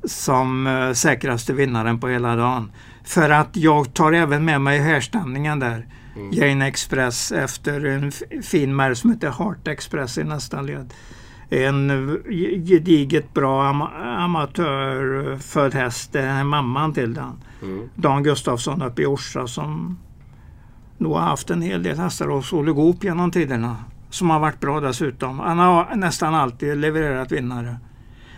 som 0.08 0.66
eh, 0.66 0.92
säkraste 0.92 1.52
vinnaren 1.52 2.00
på 2.00 2.08
hela 2.08 2.36
dagen. 2.36 2.72
För 3.04 3.30
att 3.30 3.56
jag 3.56 3.94
tar 3.94 4.12
även 4.12 4.44
med 4.44 4.60
mig 4.60 4.78
härstämningen 4.78 5.58
där. 5.58 5.86
Mm. 6.16 6.32
Jane 6.32 6.66
Express 6.66 7.32
efter 7.32 7.84
en 7.84 8.12
fin 8.42 8.76
märg 8.76 8.96
som 8.96 9.10
heter 9.10 9.30
Heart 9.30 9.68
Express 9.68 10.18
i 10.18 10.24
nästa 10.24 10.62
led. 10.62 10.94
En 11.50 12.18
gediget 12.64 13.34
bra 13.34 13.68
ama 13.68 13.88
amatörfödd 14.24 15.74
häst. 15.74 16.12
Det 16.12 16.20
är 16.20 16.44
mamman 16.44 16.92
till 16.92 17.14
den. 17.14 17.32
Mm. 17.62 17.88
Dan 17.94 18.22
Gustafsson 18.22 18.82
uppe 18.82 19.02
i 19.02 19.06
Orsa 19.06 19.46
som 19.46 19.98
nog 20.98 21.12
har 21.12 21.20
haft 21.20 21.50
en 21.50 21.62
hel 21.62 21.82
del 21.82 21.98
hästar 21.98 22.28
hos 22.28 22.52
Olle 22.52 22.72
Goop 22.72 23.04
genom 23.04 23.30
tiderna. 23.30 23.76
Som 24.10 24.30
har 24.30 24.40
varit 24.40 24.60
bra 24.60 24.80
dessutom. 24.80 25.38
Han 25.38 25.58
har 25.58 25.96
nästan 25.96 26.34
alltid 26.34 26.76
levererat 26.76 27.32
vinnare. 27.32 27.76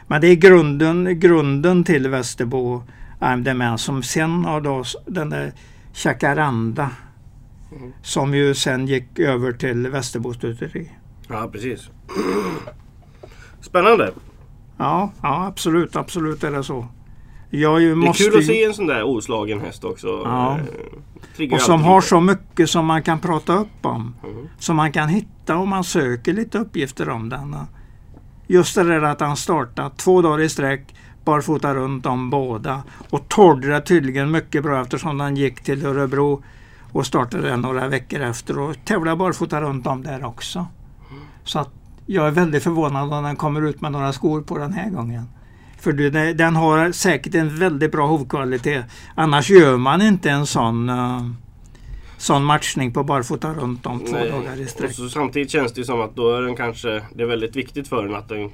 Men 0.07 0.21
det 0.21 0.27
är 0.27 0.35
grunden, 0.35 1.21
grunden 1.21 1.85
till 1.85 2.09
Västerbo 2.09 2.83
I'm 3.21 3.45
the 3.45 3.55
man 3.55 3.79
som 3.79 4.03
sen 4.03 4.45
har 4.45 4.61
då 4.61 4.85
den 5.07 5.31
där 5.31 5.53
Chacaranda. 5.93 6.91
Mm. 7.77 7.93
Som 8.03 8.35
ju 8.35 8.55
sen 8.55 8.87
gick 8.87 9.19
över 9.19 9.53
till 9.53 9.89
Västerbo 9.89 10.33
stuteri. 10.35 10.91
Ja, 11.29 11.49
precis. 11.53 11.91
Spännande. 13.61 14.13
Ja, 14.77 15.13
ja, 15.23 15.47
absolut, 15.47 15.97
absolut 15.97 16.45
är 16.45 16.51
det 16.51 16.65
så. 16.65 16.87
Jag 17.51 17.81
ju 17.81 17.87
Det 17.87 17.93
är 17.93 17.97
måste 17.97 18.25
kul 18.25 18.39
att 18.39 18.45
se 18.47 18.65
en 18.65 18.75
sån 18.75 18.87
där 18.87 19.03
oslagen 19.03 19.61
häst 19.61 19.85
också. 19.85 20.07
Ja. 20.25 20.59
Eh, 21.39 21.53
Och 21.53 21.61
som 21.61 21.83
har 21.83 22.01
så 22.01 22.21
mycket 22.21 22.71
som 22.71 22.87
man 22.87 23.03
kan 23.03 23.19
prata 23.21 23.57
upp 23.57 23.87
om. 23.87 24.15
Mm. 24.25 24.49
Som 24.59 24.77
man 24.77 24.93
kan 24.93 25.09
hitta 25.09 25.57
om 25.57 25.69
man 25.69 25.85
söker 25.85 26.33
lite 26.33 26.59
uppgifter 26.59 27.09
om 27.09 27.29
den. 27.29 27.57
Just 28.47 28.75
det 28.75 28.85
där 28.85 29.03
att 29.03 29.21
han 29.21 29.37
startat 29.37 29.97
två 29.99 30.23
dagar 30.23 30.41
i 30.41 30.49
sträck, 30.49 30.95
barfota 31.25 31.75
runt 31.75 32.07
om 32.07 32.31
båda. 32.31 32.83
Och 33.11 33.29
det 33.69 33.81
tydligen 33.81 34.31
mycket 34.31 34.63
bra 34.63 34.81
eftersom 34.81 35.21
han 35.21 35.37
gick 35.37 35.61
till 35.61 35.87
Örebro 35.87 36.43
och 36.93 37.07
startade 37.07 37.57
några 37.57 37.89
veckor 37.89 38.21
efter 38.21 38.59
och 38.59 38.77
tävlade 38.85 39.17
barfota 39.17 39.61
runt 39.61 39.87
om 39.87 40.03
där 40.03 40.25
också. 40.25 40.67
Så 41.45 41.59
att 41.59 41.71
jag 42.11 42.27
är 42.27 42.31
väldigt 42.31 42.63
förvånad 42.63 43.13
om 43.13 43.25
den 43.25 43.37
kommer 43.37 43.63
ut 43.69 43.81
med 43.81 43.93
några 43.93 44.13
skor 44.13 44.43
på 44.43 44.59
den 44.59 44.73
här 44.73 44.91
gången. 44.91 45.25
För 45.81 45.93
du, 45.93 46.11
den 46.35 46.57
har 46.57 46.93
säkert 46.93 47.35
en 47.35 47.59
väldigt 47.59 47.93
bra 47.93 48.07
hovkvalitet. 48.07 48.85
Annars 49.15 49.51
gör 49.51 49.77
man 49.77 50.03
inte 50.03 50.31
en 50.31 50.47
sån, 50.47 50.89
eh, 50.89 51.27
sån 52.17 52.45
matchning 52.45 52.93
på 52.93 53.05
barfota 53.05 53.55
runt 53.55 53.87
om 53.87 54.01
två 54.01 54.13
Nej. 54.13 54.31
dagar 54.31 54.61
i 54.61 54.65
Och 54.65 54.69
sträck. 54.69 54.93
så 54.93 55.09
samtidigt 55.09 55.51
känns 55.51 55.73
det 55.73 55.85
som 55.85 56.01
att 56.01 56.17
då 56.17 56.37
är 56.37 56.43
den 56.43 56.57
kanske, 56.57 57.03
det 57.15 57.23
är 57.23 57.27
väldigt 57.27 57.57
viktigt 57.57 57.89
för 57.89 58.05
den 58.07 58.15
att 58.15 58.29
den 58.29 58.51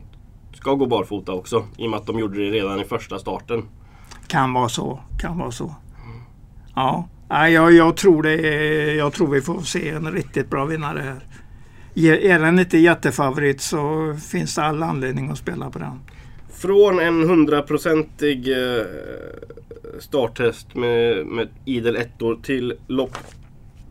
ska 0.55 0.75
gå 0.75 0.87
barfota 0.87 1.33
också. 1.33 1.65
I 1.77 1.87
och 1.87 1.91
med 1.91 2.01
att 2.01 2.07
de 2.07 2.19
gjorde 2.19 2.39
det 2.39 2.51
redan 2.51 2.81
i 2.81 2.85
första 2.85 3.19
starten. 3.19 3.63
Kan 4.27 4.53
vara 4.53 4.69
så. 4.69 5.01
Kan 5.21 5.39
vara 5.39 5.51
så. 5.51 5.75
Ja, 6.75 7.09
jag, 7.29 7.73
jag, 7.73 7.97
tror 7.97 8.23
det 8.23 8.35
jag 8.95 9.13
tror 9.13 9.27
vi 9.29 9.41
får 9.41 9.61
se 9.61 9.91
en 9.91 10.13
riktigt 10.13 10.51
bra 10.51 10.65
vinnare 10.65 11.01
här. 11.01 11.25
Är 11.97 12.39
den 12.39 12.59
inte 12.59 12.79
jättefavorit 12.79 13.61
så 13.61 14.15
finns 14.31 14.55
det 14.55 14.63
all 14.63 14.83
anledning 14.83 15.31
att 15.31 15.39
spela 15.39 15.71
på 15.71 15.79
den. 15.79 16.01
Från 16.53 16.99
en 17.01 17.29
hundraprocentig 17.29 18.49
eh, 18.49 18.85
starthäst 19.99 20.75
med, 20.75 21.27
med 21.27 21.49
idel 21.65 21.97
ettor 21.97 22.39
till 22.43 22.75
lopp 22.87 23.17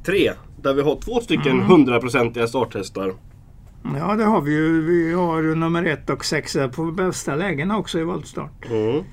tre. 0.05 0.31
Där 0.61 0.73
vi 0.73 0.81
har 0.81 0.95
två 1.01 1.19
stycken 1.19 1.51
Mm. 1.51 1.65
hundraprocentiga 1.65 2.47
starthästar. 2.47 3.13
Ja, 3.97 4.15
det 4.15 4.23
har 4.23 4.41
vi 4.41 4.51
ju. 4.51 4.81
Vi 4.81 5.13
har 5.13 5.41
nummer 5.55 5.85
ett 5.85 6.09
och 6.09 6.25
sex 6.25 6.55
här 6.55 6.67
på 6.67 6.91
bästa 6.91 7.35
lägena 7.35 7.77
också 7.77 7.99
i 7.99 8.03
voltstart. 8.03 8.65
Mm. 8.69 9.03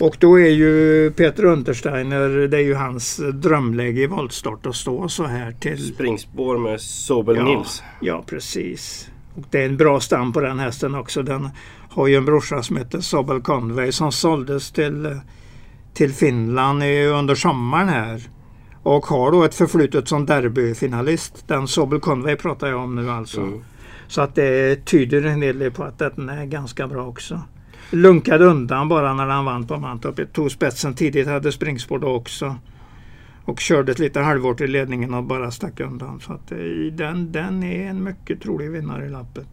Och 0.00 0.16
då 0.20 0.40
är 0.40 0.50
ju 0.50 1.10
Peter 1.10 1.44
Untersteiner, 1.44 2.28
det 2.28 2.56
är 2.56 2.62
ju 2.62 2.74
hans 2.74 3.20
drömläge 3.34 4.00
i 4.00 4.06
voltstart 4.06 4.66
att 4.66 4.76
stå 4.76 5.08
så 5.08 5.24
här 5.24 5.52
till... 5.52 5.94
Springspår 5.94 6.58
med 6.58 6.80
Sobel 6.80 7.36
Ja, 7.36 7.44
Nils. 7.44 7.82
ja 8.00 8.24
precis. 8.26 9.10
Och 9.34 9.44
det 9.50 9.60
är 9.60 9.66
en 9.66 9.76
bra 9.76 10.00
stam 10.00 10.32
på 10.32 10.40
den 10.40 10.58
hästen 10.58 10.94
också. 10.94 11.22
Den 11.22 11.48
har 11.90 12.06
ju 12.06 12.16
en 12.16 12.24
brorsa 12.24 12.62
som 12.62 12.76
heter 12.76 13.00
Sobel 13.00 13.40
Conway 13.40 13.92
som 13.92 14.12
såldes 14.12 14.70
till, 14.72 15.20
till 15.94 16.12
Finland 16.12 16.82
under 17.18 17.34
sommaren 17.34 17.88
här. 17.88 18.22
Och 18.82 19.06
har 19.06 19.32
då 19.32 19.44
ett 19.44 19.54
förflutet 19.54 20.08
som 20.08 20.26
derbyfinalist. 20.26 21.44
Den 21.48 21.68
Sobel 21.68 22.00
Conway 22.00 22.36
pratar 22.36 22.68
jag 22.68 22.80
om 22.80 22.94
nu 22.94 23.10
alltså. 23.10 23.40
Mm. 23.40 23.60
Så 24.08 24.20
att 24.20 24.34
det 24.34 24.84
tyder 24.84 25.22
en 25.22 25.42
hel 25.42 25.58
del 25.58 25.70
på 25.70 25.84
att 25.84 25.98
den 25.98 26.28
är 26.28 26.44
ganska 26.44 26.88
bra 26.88 27.06
också. 27.06 27.40
Lunkade 27.90 28.44
undan 28.44 28.88
bara 28.88 29.14
när 29.14 29.26
han 29.26 29.44
vann 29.44 29.66
på 29.66 29.76
Mantorp. 29.76 30.32
Tog 30.32 30.50
spetsen 30.50 30.94
tidigt, 30.94 31.26
hade 31.26 31.52
springspår 31.52 31.98
då 31.98 32.08
också. 32.08 32.56
Och 33.44 33.60
körde 33.60 33.92
ett 33.92 33.98
lite 33.98 34.20
halvår 34.20 34.62
i 34.62 34.66
ledningen 34.66 35.14
och 35.14 35.24
bara 35.24 35.50
stack 35.50 35.80
undan. 35.80 36.20
Så 36.20 36.32
att 36.32 36.52
eh, 36.52 36.58
den, 36.92 37.32
den 37.32 37.62
är 37.62 37.90
en 37.90 38.04
mycket 38.04 38.42
trolig 38.42 38.70
vinnare 38.70 39.06
i 39.06 39.08
lappet. 39.08 39.46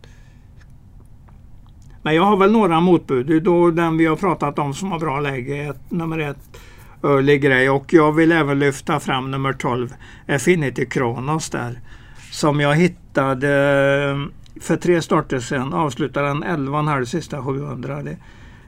Men 2.02 2.16
jag 2.16 2.24
har 2.24 2.38
väl 2.38 2.52
några 2.52 2.80
motbud. 2.80 3.44
Då 3.44 3.72
den 3.72 3.98
vi 3.98 4.06
har 4.06 4.16
pratat 4.16 4.60
om 4.60 4.74
som 4.74 4.92
har 4.92 5.00
bra 5.00 5.20
läge 5.20 5.56
är 5.56 5.76
nummer 5.90 6.20
ett 6.20 6.60
Early 7.04 7.38
Grey 7.38 7.70
och 7.70 7.94
jag 7.94 8.12
vill 8.12 8.32
även 8.32 8.60
lyfta 8.60 9.00
fram 9.00 9.32
nummer 9.32 9.54
12 9.54 9.94
Affinity 10.28 10.86
Kronos 10.86 11.50
där. 11.50 11.80
Som 12.32 12.60
jag 12.60 12.76
hittade 12.76 13.50
eh, 14.12 14.43
för 14.62 14.78
tre 14.78 15.02
starter 15.02 15.40
sedan. 15.40 15.74
Avslutade 15.74 16.28
den 16.28 16.44
11,5 16.44 17.06
sista 17.06 17.44
700. 17.44 18.04
Det, 18.04 18.18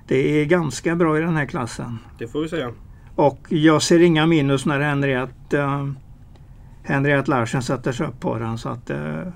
det 0.08 0.42
är 0.42 0.46
ganska 0.46 0.96
bra 0.96 1.18
i 1.18 1.22
den 1.22 1.36
här 1.36 1.46
klassen. 1.46 2.00
Det 2.18 2.28
får 2.28 2.42
vi 2.42 2.50
säga. 2.50 2.72
Och 3.16 3.40
jag 3.50 3.82
ser 3.82 4.00
inga 4.00 4.26
minus 4.26 4.66
när 4.66 4.80
Henriette, 4.80 5.58
uh, 5.58 5.92
Henriette 6.84 7.30
Larsen 7.30 7.62
sätter 7.62 7.92
sig 7.92 8.08
upp 8.08 8.20
på 8.20 8.40
den. 8.40 8.58
Så 8.58 8.70
att, 8.70 8.90
eh, 8.90 9.28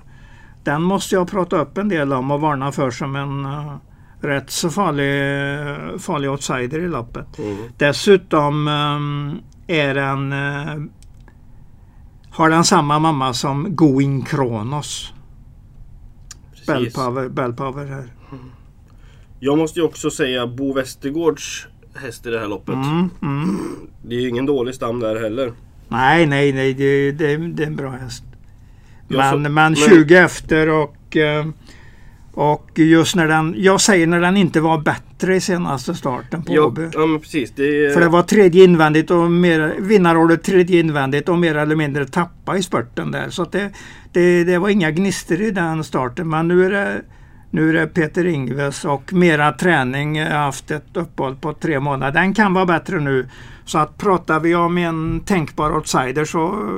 den 0.64 0.82
måste 0.82 1.14
jag 1.14 1.30
prata 1.30 1.56
upp 1.56 1.78
en 1.78 1.88
del 1.88 2.12
om 2.12 2.30
och 2.30 2.40
varna 2.40 2.72
för 2.72 2.90
som 2.90 3.16
en 3.16 3.44
eh, 3.44 3.76
rätt 4.20 4.50
så 4.50 4.70
farlig, 4.70 6.00
farlig 6.00 6.30
outsider 6.30 6.78
i 6.78 6.88
loppet. 6.88 7.38
Mm. 7.38 7.56
Dessutom 7.76 8.68
eh, 8.68 9.76
är 9.76 9.94
den, 9.94 10.32
har 12.30 12.50
den 12.50 12.64
samma 12.64 12.98
mamma 12.98 13.34
som 13.34 13.76
Going 13.76 14.22
Kronos. 14.22 15.14
Bell. 16.74 16.90
Power, 16.90 17.28
Bell 17.28 17.52
Power 17.52 17.86
här. 17.86 18.04
Jag 19.40 19.58
måste 19.58 19.80
ju 19.80 19.86
också 19.86 20.10
säga 20.10 20.46
Bo 20.46 20.72
Westergårds 20.72 21.66
häst 21.94 22.26
i 22.26 22.30
det 22.30 22.38
här 22.38 22.48
loppet. 22.48 22.74
Mm, 22.74 23.10
mm. 23.22 23.58
Det 24.02 24.14
är 24.14 24.20
ju 24.20 24.28
ingen 24.28 24.46
dålig 24.46 24.74
stam 24.74 25.00
där 25.00 25.20
heller. 25.20 25.52
Nej, 25.88 26.26
nej, 26.26 26.52
nej. 26.52 26.74
Det, 26.74 27.12
det, 27.12 27.36
det 27.36 27.62
är 27.62 27.66
en 27.66 27.76
bra 27.76 27.90
häst. 27.90 28.24
Men, 29.08 29.30
så- 29.32 29.38
men 29.38 29.52
men- 29.54 29.76
20 29.76 30.16
efter 30.16 30.68
och, 30.68 31.16
eh, 31.16 31.46
och 32.34 32.70
just 32.74 33.16
när 33.16 33.28
den, 33.28 33.54
jag 33.58 33.80
säger 33.80 34.06
när 34.06 34.20
den 34.20 34.36
inte 34.36 34.60
var 34.60 34.78
bättre 34.78 35.36
i 35.36 35.40
senaste 35.40 35.94
starten 35.94 36.42
på 36.42 36.54
Ja, 36.54 36.62
Åby. 36.62 36.88
ja 36.92 37.06
men 37.06 37.20
precis. 37.20 37.52
Det 37.56 37.94
För 37.94 38.00
det 38.00 38.08
var 38.08 38.22
tredje 38.22 38.64
invändigt 38.64 39.10
och 39.10 39.30
mer, 39.30 39.74
vinnarordet 39.78 40.42
tredje 40.42 40.80
invändigt 40.80 41.28
och 41.28 41.38
mer 41.38 41.54
eller 41.54 41.76
mindre 41.76 42.06
tappa 42.06 42.56
i 42.56 42.62
spurten 42.62 43.10
där. 43.10 43.30
Så 43.30 43.44
det, 43.44 43.70
det, 44.12 44.44
det 44.44 44.58
var 44.58 44.68
inga 44.68 44.90
gnister 44.90 45.42
i 45.42 45.50
den 45.50 45.84
starten. 45.84 46.28
Men 46.28 46.48
nu 46.48 46.64
är 46.66 46.70
det, 46.70 47.02
nu 47.50 47.68
är 47.68 47.72
det 47.72 47.86
Peter 47.86 48.26
Ingves 48.26 48.84
och 48.84 49.12
mera 49.12 49.52
träning. 49.52 50.16
Jag 50.16 50.30
har 50.30 50.44
haft 50.44 50.70
ett 50.70 50.96
uppehåll 50.96 51.36
på 51.36 51.52
tre 51.52 51.80
månader. 51.80 52.12
Den 52.20 52.34
kan 52.34 52.54
vara 52.54 52.66
bättre 52.66 53.00
nu. 53.00 53.28
Så 53.64 53.78
att 53.78 53.98
pratar 53.98 54.40
vi 54.40 54.54
om 54.54 54.78
en 54.78 55.20
tänkbar 55.20 55.76
outsider 55.76 56.24
så 56.24 56.68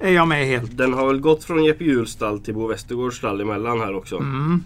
är 0.00 0.12
jag 0.12 0.28
med 0.28 0.46
helt. 0.46 0.76
Den 0.76 0.92
har 0.92 1.06
väl 1.06 1.20
gått 1.20 1.44
från 1.44 1.64
Jeppe 1.64 1.84
Juhls 1.84 2.10
stall 2.10 2.40
till 2.40 2.54
Bo 2.54 2.66
Westergårds 2.66 3.16
stall 3.16 3.40
emellan 3.40 3.80
här 3.80 3.96
också. 3.96 4.16
Mm. 4.16 4.62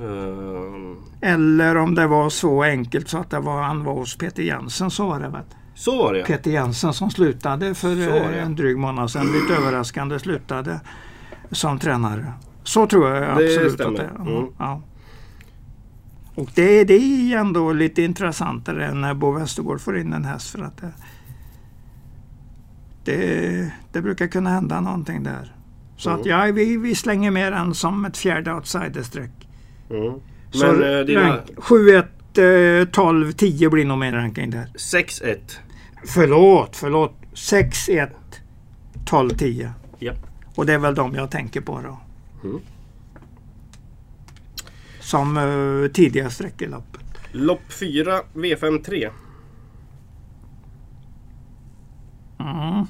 Ehm, 0.00 0.96
Eller 1.20 1.76
om 1.76 1.94
det 1.94 2.06
var 2.06 2.30
så 2.30 2.62
enkelt 2.62 3.08
så 3.08 3.18
att 3.18 3.30
det 3.30 3.40
var, 3.40 3.62
han 3.62 3.84
var 3.84 3.94
hos 3.94 4.16
Peter 4.16 4.42
Jensen 4.42 4.90
så 4.90 5.06
var 5.06 5.20
det 5.20 5.28
väl. 5.28 5.42
så 5.74 5.98
var 5.98 6.12
det 6.12 6.18
ja. 6.18 6.24
Peter 6.26 6.50
Jensen 6.50 6.92
som 6.92 7.10
slutade 7.10 7.74
för 7.74 7.96
det, 7.96 8.18
eh, 8.18 8.42
en 8.44 8.56
dryg 8.56 8.76
månad 8.78 9.10
sedan. 9.10 9.26
Lite 9.32 9.54
överraskande 9.62 10.18
slutade 10.18 10.80
som 11.50 11.78
tränare. 11.78 12.32
Så 12.62 12.86
tror 12.86 13.10
jag 13.10 13.24
absolut 13.30 13.72
stämmer. 13.72 13.90
att 14.04 14.16
det 14.24 14.30
är. 14.30 14.36
Mm. 14.36 14.46
Ja. 14.58 14.80
Och 16.34 16.48
det, 16.54 16.84
det 16.84 16.94
är 16.94 17.38
ändå 17.38 17.72
lite 17.72 18.02
intressantare 18.02 18.94
när 18.94 19.14
Bo 19.14 19.30
Westergård 19.30 19.80
får 19.80 19.98
in 19.98 20.12
en 20.12 20.24
häst 20.24 20.50
för 20.50 20.58
att 20.62 20.76
det, 20.76 20.92
det, 23.04 23.70
det 23.92 24.02
brukar 24.02 24.26
kunna 24.26 24.50
hända 24.50 24.80
någonting 24.80 25.22
där. 25.22 25.54
Så 25.96 26.08
Mm. 26.10 26.20
att 26.20 26.26
ja, 26.26 26.42
vi, 26.52 26.76
vi 26.76 26.94
slänger 26.94 27.30
med 27.30 27.52
den 27.52 27.74
som 27.74 28.04
ett 28.04 28.16
fjärde 28.16 28.54
outsiderstreck. 28.54 29.43
Mm. 29.90 30.20
Så 30.50 30.66
Men 30.66 30.98
eh, 30.98 31.04
dina 31.04 31.20
rank, 31.20 31.50
7, 31.56 31.90
1, 31.90 32.06
eh, 32.38 32.88
12, 32.92 33.32
10 33.32 33.70
blir 33.70 33.84
nog 33.84 33.98
min 33.98 34.14
ranking 34.14 34.50
där. 34.50 34.66
6-1. 34.74 35.38
Förlåt, 36.04 36.76
förlåt. 36.76 37.14
6, 37.34 37.88
1, 37.88 38.10
12, 39.04 39.30
10. 39.30 39.72
Ja. 39.98 40.12
Och 40.54 40.66
det 40.66 40.72
är 40.72 40.78
väl 40.78 40.94
de 40.94 41.14
jag 41.14 41.30
tänker 41.30 41.60
på 41.60 41.80
då. 41.80 41.98
Mm. 42.48 42.60
Som 45.00 45.36
uh, 45.36 45.88
tidiga 45.88 46.30
streck 46.30 46.62
i 46.62 46.66
loppet. 46.66 47.00
Lopp 47.32 47.72
4, 47.72 48.20
V53. 48.34 49.10
Mm. 52.38 52.86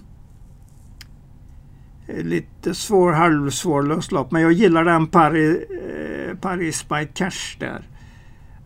Lite 2.07 2.75
svår, 2.75 3.13
halvsvårlöst 3.13 4.13
lopp. 4.13 4.31
Men 4.31 4.43
jag 4.43 4.53
gillar 4.53 4.85
den 4.85 5.07
Paris, 5.07 5.57
eh, 5.57 6.13
Paris 6.41 6.88
by 6.88 7.09
Cash 7.14 7.59
där. 7.59 7.83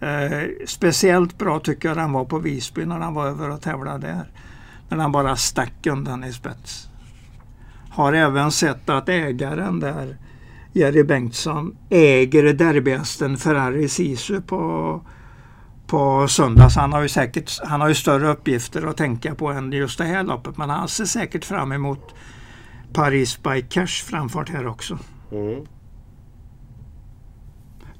Eh, 0.00 0.48
speciellt 0.66 1.38
bra 1.38 1.60
tycker 1.60 1.88
jag 1.88 1.96
den 1.96 2.12
var 2.12 2.24
på 2.24 2.38
Visby 2.38 2.84
när 2.84 2.98
han 2.98 3.14
var 3.14 3.26
över 3.26 3.50
och 3.50 3.60
tävlade 3.60 4.06
där. 4.06 4.30
När 4.88 4.96
han 4.96 5.12
bara 5.12 5.36
stack 5.36 5.86
undan 5.86 6.24
i 6.24 6.32
spets. 6.32 6.88
Har 7.90 8.12
även 8.12 8.50
sett 8.52 8.88
att 8.88 9.08
ägaren 9.08 9.80
där, 9.80 10.16
Jerry 10.72 11.02
Bengtsson, 11.02 11.76
äger 11.90 12.52
derbyhästen 12.52 13.36
Ferrari 13.36 13.88
Sisu 13.88 14.40
på, 14.40 15.00
på 15.86 16.28
söndag. 16.28 16.70
Så 16.70 16.80
han 16.80 16.92
har 16.92 17.02
ju 17.02 17.08
säkert 17.08 17.60
han 17.64 17.80
har 17.80 17.88
ju 17.88 17.94
större 17.94 18.28
uppgifter 18.28 18.86
att 18.86 18.96
tänka 18.96 19.34
på 19.34 19.48
än 19.48 19.72
just 19.72 19.98
det 19.98 20.04
här 20.04 20.24
loppet. 20.24 20.56
Men 20.56 20.70
han 20.70 20.88
ser 20.88 21.04
säkert 21.04 21.44
fram 21.44 21.72
emot 21.72 22.14
Paris 22.92 23.42
by 23.42 23.62
Cash 23.62 24.04
framfart 24.04 24.48
här 24.48 24.66
också. 24.66 24.98
Mm. 25.32 25.66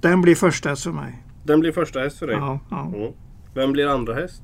Den 0.00 0.22
blir 0.22 0.34
första 0.34 0.76
för 0.76 0.92
mig. 0.92 1.22
Den 1.44 1.60
blir 1.60 1.72
första 1.72 2.00
häst 2.00 2.18
för 2.18 2.26
dig. 2.26 2.36
Ja, 2.36 2.60
ja. 2.70 2.92
Mm. 2.94 3.12
Vem 3.54 3.72
blir 3.72 3.86
andra 3.86 4.14
häst? 4.14 4.42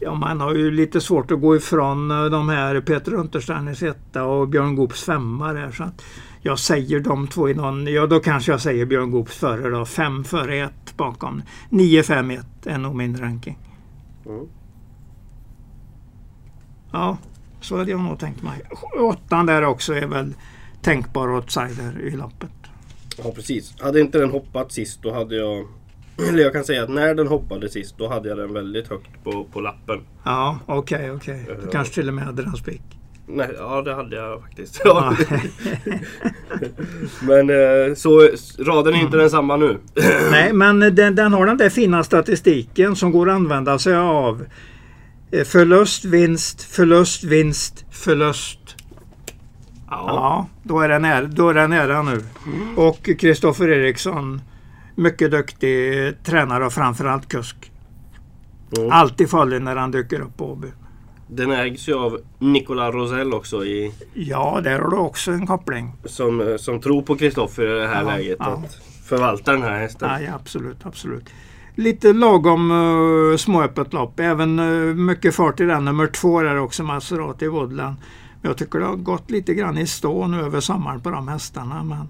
ja, 0.00 0.14
man 0.14 0.40
har 0.40 0.54
ju 0.54 0.70
lite 0.70 1.00
svårt 1.00 1.30
att 1.30 1.40
gå 1.40 1.56
ifrån 1.56 2.10
eh, 2.10 2.24
de 2.24 2.48
här 2.48 2.80
Peter 2.80 3.14
Untersteiners 3.14 3.82
etta 3.82 4.24
och 4.24 4.48
Björn 4.48 4.76
Goops 4.76 5.04
femma 5.04 5.52
där. 5.52 5.70
Så 5.70 5.84
att 5.84 6.02
jag 6.40 6.58
säger 6.58 7.00
de 7.00 7.26
två 7.26 7.48
i 7.48 7.54
någon, 7.54 7.86
ja 7.86 8.06
då 8.06 8.20
kanske 8.20 8.52
jag 8.52 8.60
säger 8.60 8.86
Björn 8.86 9.10
Goops 9.10 9.36
före 9.36 9.70
då. 9.70 9.84
Fem 9.84 10.24
före 10.24 10.56
ett 10.56 10.96
bakom. 10.96 11.42
9, 11.68 12.02
5, 12.02 12.30
1 12.30 12.46
är 12.66 12.78
nog 12.78 12.94
min 12.94 13.16
ranking. 13.16 13.58
Mm. 14.26 14.46
Ja, 16.92 17.18
så 17.60 17.78
hade 17.78 17.90
jag 17.90 18.00
nog 18.00 18.18
tänkt 18.18 18.42
mig. 18.42 18.62
Åttan 18.98 19.46
där 19.46 19.64
också 19.64 19.94
är 19.94 20.06
väl 20.06 20.34
tänkbar 20.82 21.34
outsider 21.34 22.00
i 22.00 22.10
loppet. 22.10 22.50
Ja 23.24 23.32
precis. 23.34 23.74
Hade 23.80 24.00
inte 24.00 24.18
den 24.18 24.30
hoppat 24.30 24.72
sist 24.72 25.02
då 25.02 25.12
hade 25.12 25.36
jag... 25.36 25.66
Eller 26.28 26.42
jag 26.42 26.52
kan 26.52 26.64
säga 26.64 26.82
att 26.82 26.90
när 26.90 27.14
den 27.14 27.26
hoppade 27.26 27.68
sist 27.68 27.94
då 27.98 28.08
hade 28.08 28.28
jag 28.28 28.38
den 28.38 28.52
väldigt 28.54 28.88
högt 28.88 29.24
på, 29.24 29.44
på 29.44 29.60
lappen. 29.60 30.00
Ja, 30.24 30.58
okej, 30.66 31.10
okej. 31.10 31.44
Du 31.48 31.52
Ja. 31.64 31.70
kanske 31.72 31.94
till 31.94 32.08
och 32.08 32.14
med 32.14 32.24
hade 32.24 32.42
den 32.42 32.56
spik. 32.56 32.82
Nej, 33.32 33.48
ja 33.58 33.82
det 33.82 33.94
hade 33.94 34.16
jag 34.16 34.40
faktiskt. 34.40 34.80
Ja. 34.84 35.16
Men 37.22 37.50
eh, 37.50 37.94
så 37.94 38.28
raden 38.58 38.94
är 38.94 39.00
inte 39.00 39.16
densamma 39.16 39.56
nu. 39.56 39.78
Nej, 40.30 40.52
men 40.52 40.80
den, 40.80 41.14
den 41.14 41.32
har 41.32 41.46
den 41.46 41.56
där 41.56 41.70
fina 41.70 42.04
statistiken 42.04 42.96
som 42.96 43.12
går 43.12 43.28
att 43.30 43.34
använda 43.34 43.78
sig 43.78 43.96
av. 43.96 44.44
Eh, 45.32 45.44
Förlust, 45.44 46.04
vinst, 46.04 46.62
förlust, 46.62 47.24
vinst, 47.24 47.84
förlust. 47.90 48.58
Ja, 49.90 50.46
då 50.62 50.80
är 50.80 50.88
den 50.88 51.02
nära, 51.02 51.24
då 51.26 51.48
är 51.48 51.54
den 51.54 51.70
nära 51.70 52.02
nu. 52.02 52.20
Och 52.76 53.10
Kristoffer 53.18 53.68
Eriksson, 53.68 54.40
mycket 54.94 55.30
duktig 55.30 55.92
tränare 56.24 56.66
och 56.66 56.72
framförallt 56.72 57.28
kusk. 57.28 57.72
Mm. 58.78 58.92
Alltid 58.92 59.30
farlig 59.30 59.62
när 59.62 59.76
han 59.76 59.90
dyker 59.90 60.20
upp 60.20 60.36
på 60.36 60.52
Åby. 60.52 60.68
Den 61.28 61.50
ägs 61.50 61.88
ju 61.88 61.94
av 61.94 62.20
Nicola 62.38 62.90
Rosell 62.90 63.34
också 63.34 63.64
i, 63.64 63.92
Ja, 64.14 64.60
där 64.64 64.78
har 64.78 64.90
du 64.90 64.96
också 64.96 65.30
en 65.32 65.46
koppling. 65.46 65.92
som, 66.04 66.56
som 66.60 66.80
tror 66.80 67.02
på 67.02 67.16
Kristoffer 67.16 67.76
i 67.76 67.80
det 67.80 67.86
här 67.88 68.02
Ja, 68.02 68.10
läget. 68.16 68.36
ja. 68.40 68.46
Att 68.46 68.74
förvalta 69.04 69.52
den 69.52 69.62
här 69.62 69.78
hästen. 69.80 70.08
Ja, 70.10 70.20
ja, 70.20 70.34
absolut, 70.34 70.86
absolut. 70.86 71.24
lite 71.74 72.12
lagom 72.12 72.70
uh, 72.70 73.36
småöppet 73.36 73.92
lopp. 73.92 74.20
Även 74.20 74.58
uh, 74.58 74.94
mycket 74.94 75.34
fart 75.34 75.60
i 75.60 75.64
den. 75.64 75.84
Nummer 75.84 76.06
två 76.06 76.40
är 76.40 76.58
också 76.58 76.82
Maserati 76.82 77.46
Woodland. 77.46 77.96
Jag 78.42 78.56
tycker 78.56 78.78
det 78.78 78.86
har 78.86 78.96
gått 78.96 79.30
lite 79.30 79.54
grann 79.54 79.78
i 79.78 79.86
stå 79.86 80.26
nu 80.26 80.40
över 80.40 80.60
sommaren 80.60 81.00
på 81.00 81.10
de 81.10 81.28
hästarna. 81.28 81.84
Men, 81.84 82.08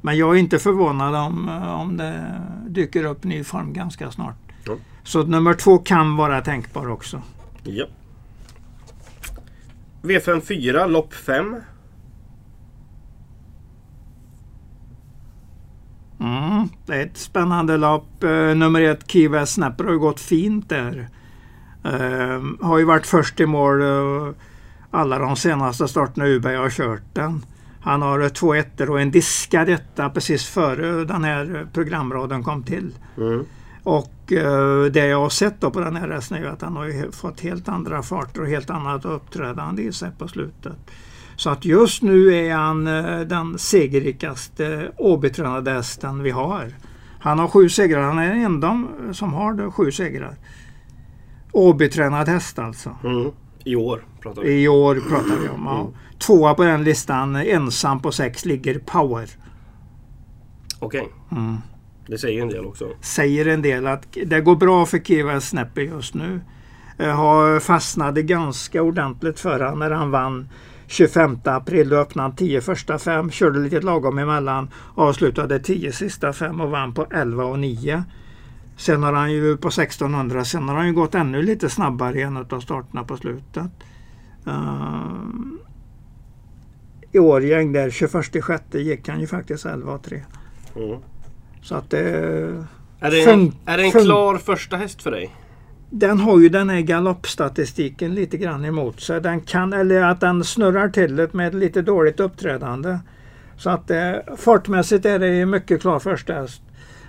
men 0.00 0.16
jag 0.16 0.34
är 0.34 0.38
inte 0.38 0.58
förvånad 0.58 1.14
om, 1.14 1.48
om 1.48 1.96
det 1.96 2.42
dyker 2.68 3.04
upp 3.04 3.24
ny 3.24 3.44
form 3.44 3.72
ganska 3.72 4.10
snart. 4.10 4.36
Ja. 4.64 4.76
Så 5.02 5.22
nummer 5.22 5.54
två 5.54 5.78
kan 5.78 6.16
vara 6.16 6.40
tänkbar 6.40 6.88
också. 6.90 7.22
Ja. 7.62 7.86
V54 10.02 10.88
lopp 10.88 11.14
5. 11.14 11.56
Mm, 16.20 16.68
det 16.86 16.94
är 16.94 17.06
ett 17.06 17.16
spännande 17.16 17.76
lopp. 17.76 18.24
Uh, 18.24 18.54
nummer 18.54 18.82
ett, 18.82 19.14
West 19.14 19.52
Snapper, 19.52 19.84
har 19.84 19.92
ju 19.92 19.98
gått 19.98 20.20
fint 20.20 20.68
där. 20.68 21.08
Uh, 21.86 22.42
har 22.60 22.78
ju 22.78 22.84
varit 22.84 23.06
först 23.06 23.40
i 23.40 23.46
mål 23.46 23.82
uh, 23.82 24.32
alla 24.96 25.18
de 25.18 25.36
senaste 25.36 25.88
starterna 25.88 26.26
Uberg 26.26 26.56
har 26.56 26.70
kört 26.70 27.14
den. 27.14 27.44
Han 27.80 28.02
har 28.02 28.28
två 28.28 28.54
ettor 28.54 28.90
och 28.90 29.00
en 29.00 29.10
diskad 29.10 29.68
etta 29.68 30.10
precis 30.10 30.46
före 30.46 31.04
den 31.04 31.24
här 31.24 31.66
programraden 31.72 32.42
kom 32.42 32.62
till. 32.62 32.92
Mm. 33.16 33.44
Och 33.82 34.32
eh, 34.32 34.84
det 34.84 35.06
jag 35.06 35.20
har 35.20 35.28
sett 35.28 35.60
då 35.60 35.70
på 35.70 35.80
den 35.80 35.96
här 35.96 36.08
hästen 36.08 36.44
är 36.44 36.46
att 36.46 36.62
han 36.62 36.76
har 36.76 37.12
fått 37.12 37.40
helt 37.40 37.68
andra 37.68 38.02
farter 38.02 38.40
och 38.40 38.48
helt 38.48 38.70
annat 38.70 39.04
uppträdande 39.04 39.82
i 39.82 39.92
sig 39.92 40.10
på 40.18 40.28
slutet. 40.28 40.76
Så 41.36 41.50
att 41.50 41.64
just 41.64 42.02
nu 42.02 42.34
är 42.34 42.54
han 42.54 42.86
eh, 42.86 43.20
den 43.20 43.58
segerrikaste 43.58 44.92
Åbytränade 44.96 45.70
hästen 45.70 46.22
vi 46.22 46.30
har. 46.30 46.72
Han 47.20 47.38
har 47.38 47.48
sju 47.48 47.68
segrar. 47.68 48.02
Han 48.02 48.18
är 48.18 48.28
den 48.28 48.42
enda 48.42 48.84
som 49.12 49.32
har 49.32 49.52
det, 49.52 49.70
sju 49.70 49.92
segrar. 49.92 50.36
Åbytränad 51.52 52.28
häst 52.28 52.58
alltså. 52.58 52.96
Mm. 53.04 53.30
I 53.64 53.76
år 53.76 54.04
pratar 54.26 54.42
vi. 54.42 54.62
I 54.62 54.68
år 54.68 54.94
pratar 54.94 55.36
vi 55.42 55.48
om. 55.48 55.62
Ja. 55.66 55.80
Mm. 55.80 55.92
Tvåa 56.18 56.54
på 56.54 56.64
den 56.64 56.84
listan, 56.84 57.36
ensam 57.36 58.00
på 58.02 58.12
sex, 58.12 58.44
ligger 58.44 58.78
Power. 58.78 59.28
Okej, 60.78 61.08
Mm. 61.32 61.56
det 62.06 62.18
säger 62.18 62.42
en 62.42 62.48
del 62.48 62.66
också. 62.66 62.88
Säger 63.00 63.46
en 63.46 63.62
del 63.62 63.86
att 63.86 64.06
det 64.26 64.40
går 64.40 64.56
bra 64.56 64.86
för 64.86 64.98
Kiva 64.98 65.40
Snapper 65.40 65.82
just 65.82 66.14
nu. 66.14 66.40
Eh, 66.98 67.16
Har 67.16 67.60
fastnade 67.60 68.22
ganska 68.22 68.82
ordentligt 68.82 69.40
för 69.40 69.60
han 69.60 69.78
när 69.78 69.90
han 69.90 70.10
vann 70.10 70.48
25 70.86 71.38
april. 71.44 71.88
Då 71.88 71.96
öppnade 71.96 72.28
han 72.28 72.36
10 72.36 72.60
första 72.60 72.98
fem, 72.98 73.30
körde 73.30 73.58
lite 73.58 73.80
lagom 73.80 74.18
emellan, 74.18 74.70
avslutade 74.94 75.58
10 75.58 75.92
sista 75.92 76.32
fem 76.32 76.60
och 76.60 76.70
vann 76.70 76.94
på 76.94 77.06
11 77.10 77.44
och 77.44 77.58
9. 77.58 78.04
Sen 78.76 79.02
har 79.02 79.12
han 79.12 79.32
ju 79.32 79.56
på 79.56 79.68
1600, 79.68 80.44
sen 80.44 80.68
har 80.68 80.76
han 80.76 80.86
ju 80.86 80.92
gått 80.92 81.14
ännu 81.14 81.42
lite 81.42 81.68
snabbare 81.70 82.18
i 82.18 82.22
en 82.22 82.36
av 82.36 82.60
starterna 82.60 83.04
på 83.04 83.16
slutet. 83.16 83.70
Uh, 84.46 85.16
I 87.12 87.18
Årgäng 87.18 87.72
där 87.72 87.90
21 87.90 88.44
sjätte 88.44 88.78
gick 88.78 89.08
han 89.08 89.20
ju 89.20 89.26
faktiskt 89.26 89.66
11 89.66 89.92
och 89.92 90.02
3. 90.02 90.22
Mm. 90.76 90.98
Så 91.62 91.74
att 91.74 91.90
det... 91.90 92.00
Är 93.00 93.10
det, 93.10 93.22
en, 93.22 93.52
är 93.66 93.76
det 93.76 93.82
en 93.82 93.90
klar 93.90 94.38
första 94.38 94.76
häst 94.76 95.02
för 95.02 95.10
dig? 95.10 95.30
Den 95.90 96.18
har 96.18 96.40
ju 96.40 96.48
den 96.48 96.68
här 96.68 96.80
galoppstatistiken 96.80 98.14
lite 98.14 98.36
grann 98.36 98.64
emot 98.64 99.00
sig. 99.00 99.20
Den 99.20 99.40
kan, 99.40 99.72
eller 99.72 100.02
att 100.02 100.20
den 100.20 100.44
snurrar 100.44 100.88
till 100.88 101.16
det 101.16 101.32
med 101.32 101.54
lite 101.54 101.82
dåligt 101.82 102.20
uppträdande. 102.20 102.98
Så 103.56 103.70
att 103.70 103.90
eh, 103.90 104.12
fartmässigt 104.36 105.06
är 105.06 105.18
det 105.18 105.46
mycket 105.46 105.80
klar 105.80 105.98
första 105.98 106.32
häst. 106.32 106.62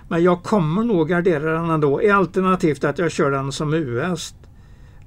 Men 0.08 0.22
jag 0.22 0.42
kommer 0.42 0.84
nog 0.84 1.08
gardera 1.08 1.52
den 1.52 1.70
ändå. 1.70 2.02
I 2.02 2.10
alternativt 2.10 2.84
att 2.84 2.98
jag 2.98 3.10
kör 3.10 3.30
den 3.30 3.52
som 3.52 3.74
U-häst. 3.74 4.36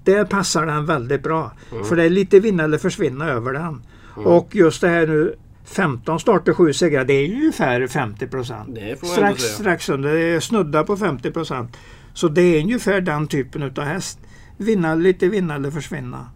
Där 0.03 0.25
passar 0.25 0.65
den 0.65 0.86
väldigt 0.86 1.24
bra. 1.24 1.51
Mm. 1.72 1.84
För 1.86 1.96
det 1.96 2.03
är 2.03 2.10
lite 2.10 2.39
vinna 2.39 2.63
eller 2.63 2.77
försvinna 2.77 3.29
över 3.29 3.53
den. 3.53 3.81
Mm. 4.15 4.27
Och 4.27 4.55
just 4.55 4.81
det 4.81 4.88
här 4.88 5.08
nu 5.08 5.36
15 5.65 6.20
starter, 6.20 6.53
7 6.53 6.74
segrar. 6.74 7.05
Det 7.05 7.13
är 7.13 7.27
ju 7.27 7.36
ungefär 7.36 7.88
50 7.88 8.27
procent. 8.27 8.77
Strax, 9.03 9.43
strax 9.43 9.89
under. 9.89 10.13
Det 10.13 10.20
är 10.22 10.39
snudda 10.39 10.84
på 10.84 10.98
50 10.98 11.31
procent. 11.31 11.77
Så 12.13 12.27
det 12.27 12.41
är 12.41 12.62
ungefär 12.62 13.01
den 13.01 13.27
typen 13.27 13.63
utav 13.63 13.84
häst. 13.84 14.19
Vinna, 14.58 14.95
lite 14.95 15.28
vinna 15.28 15.56
eller 15.56 15.71
försvinna. 15.71 16.30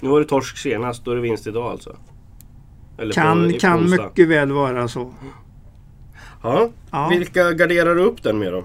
Nu 0.00 0.08
var 0.08 0.20
det 0.20 0.26
torsk 0.26 0.58
senast, 0.58 1.04
då 1.04 1.10
är 1.10 1.16
det 1.16 1.22
vinst 1.22 1.46
idag 1.46 1.70
alltså? 1.70 1.96
Eller 2.98 3.12
Kan, 3.12 3.52
på, 3.52 3.58
kan 3.58 3.80
onsdag. 3.80 4.02
mycket 4.04 4.28
väl 4.28 4.52
vara 4.52 4.88
så. 4.88 5.14
Ja. 6.42 6.70
Ja. 6.90 7.08
Vilka 7.08 7.52
garderar 7.52 7.94
du 7.94 8.02
upp 8.02 8.22
den 8.22 8.38
med 8.38 8.52
då? 8.52 8.64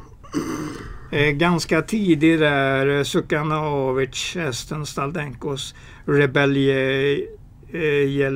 Eh, 1.13 1.31
ganska 1.31 1.81
tidig 1.81 2.39
där 2.39 2.97
eh, 2.97 3.03
Sukanovic, 3.03 4.35
hästen 4.35 4.85
Staldenkos 4.85 5.75
Rebelliel 6.05 7.29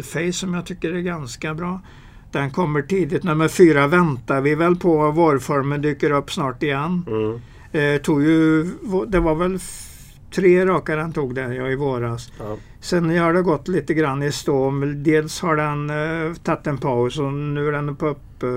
Face 0.04 0.34
som 0.34 0.54
jag 0.54 0.66
tycker 0.66 0.94
är 0.94 1.02
ganska 1.02 1.54
bra. 1.54 1.82
Den 2.32 2.52
kommer 2.52 2.82
tidigt. 2.82 3.24
Nummer 3.24 3.48
fyra 3.48 3.88
väntar 3.88 4.42
vi 4.42 4.56
väl 4.56 4.76
på. 4.76 5.12
Vårformen 5.12 5.82
dyker 5.82 6.12
upp 6.12 6.32
snart 6.32 6.64
igen. 6.64 7.06
Mm. 7.08 7.40
Eh, 7.72 8.02
tog 8.02 8.24
ju, 8.24 8.64
det 9.08 9.20
var 9.20 9.36
väl 9.36 9.60
tre 10.36 10.66
raka 10.66 10.96
den 10.96 11.14
tog 11.14 11.36
där 11.36 11.52
ja, 11.52 11.68
i 11.68 11.76
våras. 11.76 12.32
Ja. 12.40 12.58
Sen 12.80 13.18
har 13.18 13.34
det 13.34 13.42
gått 13.42 13.68
lite 13.68 13.94
grann 13.94 14.24
i 14.24 14.32
stå. 14.32 14.72
Dels 14.96 15.42
har 15.42 15.56
den 15.56 15.90
eh, 15.90 16.34
tagit 16.34 16.68
en 16.68 16.78
paus 16.78 17.20
och 17.20 17.34
nu 17.34 17.68
är 17.68 17.72
den 17.72 17.96
på 17.96 18.08
upp, 18.08 18.44
eh, 18.44 18.50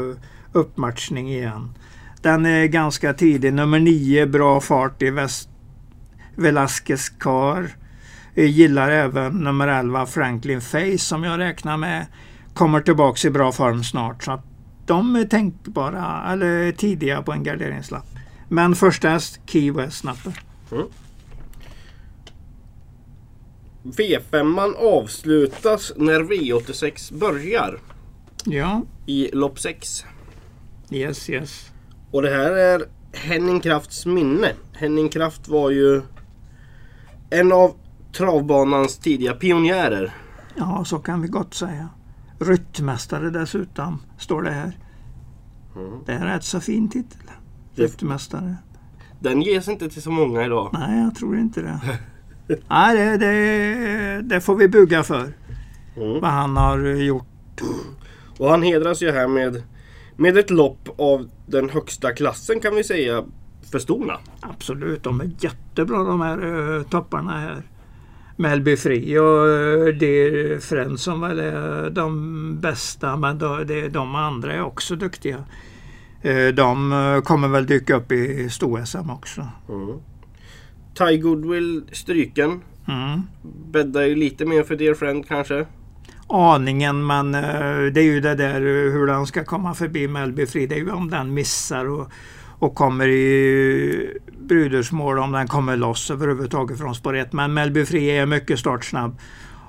uppmatchning 0.52 1.30
igen. 1.30 1.68
Den 2.22 2.46
är 2.46 2.66
ganska 2.66 3.14
tidig. 3.14 3.54
Nummer 3.54 3.78
nio, 3.78 4.26
bra 4.26 4.60
fart 4.60 5.02
i 5.02 5.10
Väst 5.10 5.48
Velasquez 6.36 7.08
Car. 7.08 7.70
Jag 8.34 8.46
gillar 8.46 8.90
även 8.90 9.32
nummer 9.32 9.68
11 9.68 10.06
Franklin 10.06 10.60
Face 10.60 10.98
som 10.98 11.24
jag 11.24 11.38
räknar 11.38 11.76
med 11.76 12.06
kommer 12.54 12.80
tillbaks 12.80 13.24
i 13.24 13.30
bra 13.30 13.52
form 13.52 13.84
snart. 13.84 14.22
Så 14.24 14.32
att 14.32 14.44
de 14.86 15.16
är 15.16 15.24
tänkbara, 15.24 16.32
eller 16.32 16.72
tidiga 16.72 17.22
på 17.22 17.32
en 17.32 17.42
garderingslapp. 17.42 18.06
Men 18.48 18.74
först 18.74 19.04
häst, 19.04 19.40
Key 19.46 19.70
West 19.70 19.96
Snapper. 19.98 20.40
V5 23.82 24.74
avslutas 24.74 25.92
när 25.96 26.20
V86 26.20 27.18
börjar 27.18 27.78
Ja, 28.44 28.82
i 29.06 29.30
lopp 29.32 29.58
6. 29.60 30.04
yes, 30.90 31.30
yes. 31.30 31.69
Och 32.10 32.22
det 32.22 32.30
här 32.30 32.50
är 32.50 32.82
Henning 33.12 33.60
Krafts 33.60 34.06
minne. 34.06 34.52
Henning 34.72 35.08
Kraft 35.08 35.48
var 35.48 35.70
ju 35.70 36.02
en 37.30 37.52
av 37.52 37.74
travbanans 38.12 38.98
tidiga 38.98 39.34
pionjärer. 39.34 40.14
Ja, 40.56 40.84
så 40.84 40.98
kan 40.98 41.22
vi 41.22 41.28
gott 41.28 41.54
säga. 41.54 41.88
Ryttmästare 42.38 43.30
dessutom, 43.30 44.02
står 44.18 44.42
det 44.42 44.50
här. 44.50 44.78
Mm. 45.76 46.00
Det 46.06 46.12
är 46.12 46.16
en 46.16 46.26
rätt 46.26 46.44
så 46.44 46.60
fin 46.60 46.88
titel. 46.88 47.20
Ryttmästare. 47.74 48.56
Den 49.20 49.42
ges 49.42 49.68
inte 49.68 49.88
till 49.88 50.02
så 50.02 50.10
många 50.10 50.44
idag. 50.44 50.70
Nej, 50.72 51.00
jag 51.00 51.14
tror 51.14 51.38
inte 51.38 51.62
det. 51.62 51.80
Nej, 52.68 52.96
det, 52.96 53.16
det, 53.16 54.22
det 54.22 54.40
får 54.40 54.56
vi 54.56 54.68
bugga 54.68 55.02
för. 55.02 55.32
Mm. 55.96 56.20
Vad 56.20 56.30
han 56.30 56.56
har 56.56 56.78
gjort. 56.78 57.60
Och 58.38 58.50
han 58.50 58.62
hedras 58.62 59.02
ju 59.02 59.10
här 59.10 59.28
med, 59.28 59.62
med 60.20 60.36
ett 60.36 60.50
lopp 60.50 60.88
av 60.98 61.28
den 61.46 61.70
högsta 61.70 62.12
klassen 62.12 62.60
kan 62.60 62.74
vi 62.74 62.84
säga 62.84 63.24
för 63.70 63.78
storna. 63.78 64.18
Absolut, 64.40 65.02
de 65.02 65.20
är 65.20 65.30
jättebra 65.40 65.98
de 65.98 66.20
här 66.20 66.44
uh, 66.44 66.82
topparna 66.82 67.38
här. 67.38 67.62
Melby 68.36 68.76
Fri 68.76 69.18
och 69.18 69.46
uh, 69.46 69.86
det 69.98 70.64
Friends 70.64 71.02
som 71.02 71.20
väl 71.20 71.38
är 71.38 71.90
de 71.90 72.60
bästa 72.60 73.16
men 73.16 73.38
då, 73.38 73.56
det, 73.56 73.88
de 73.88 74.14
andra 74.14 74.52
är 74.52 74.62
också 74.62 74.96
duktiga. 74.96 75.44
Eh, 76.22 76.48
de 76.48 76.92
eh, 76.92 77.20
kommer 77.20 77.48
väl 77.48 77.66
dyka 77.66 77.96
upp 77.96 78.12
i 78.12 78.48
sto-SM 78.50 79.10
också. 79.10 79.46
Mm. 79.68 79.98
Ty 80.94 81.16
Goodwill 81.16 81.82
stryken. 81.92 82.60
Mm. 82.88 83.22
Bäddar 83.70 84.02
ju 84.02 84.14
lite 84.14 84.46
mer 84.46 84.62
för 84.62 84.76
Dear 84.76 84.94
Friend 84.94 85.28
kanske. 85.28 85.66
Aningen 86.30 87.06
men 87.06 87.34
eh, 87.34 87.92
det 87.92 88.00
är 88.00 88.04
ju 88.04 88.20
det 88.20 88.34
där 88.34 88.60
eh, 88.60 88.92
hur 88.92 89.06
den 89.06 89.26
ska 89.26 89.44
komma 89.44 89.74
förbi 89.74 90.08
Melby 90.08 90.46
Fri. 90.46 90.66
Det 90.66 90.74
är 90.74 90.78
ju 90.78 90.90
om 90.90 91.10
den 91.10 91.34
missar 91.34 91.84
och, 91.84 92.10
och 92.58 92.74
kommer 92.74 93.08
i 93.08 94.18
brudersmål 94.38 95.18
om 95.18 95.32
den 95.32 95.48
kommer 95.48 95.76
loss 95.76 96.10
överhuvudtaget 96.10 96.78
från 96.78 96.94
spår 96.94 97.16
1. 97.16 97.32
Men 97.32 97.54
Melby 97.54 97.84
Fri 97.84 98.10
är 98.10 98.26
mycket 98.26 98.58
startsnabb. 98.58 99.18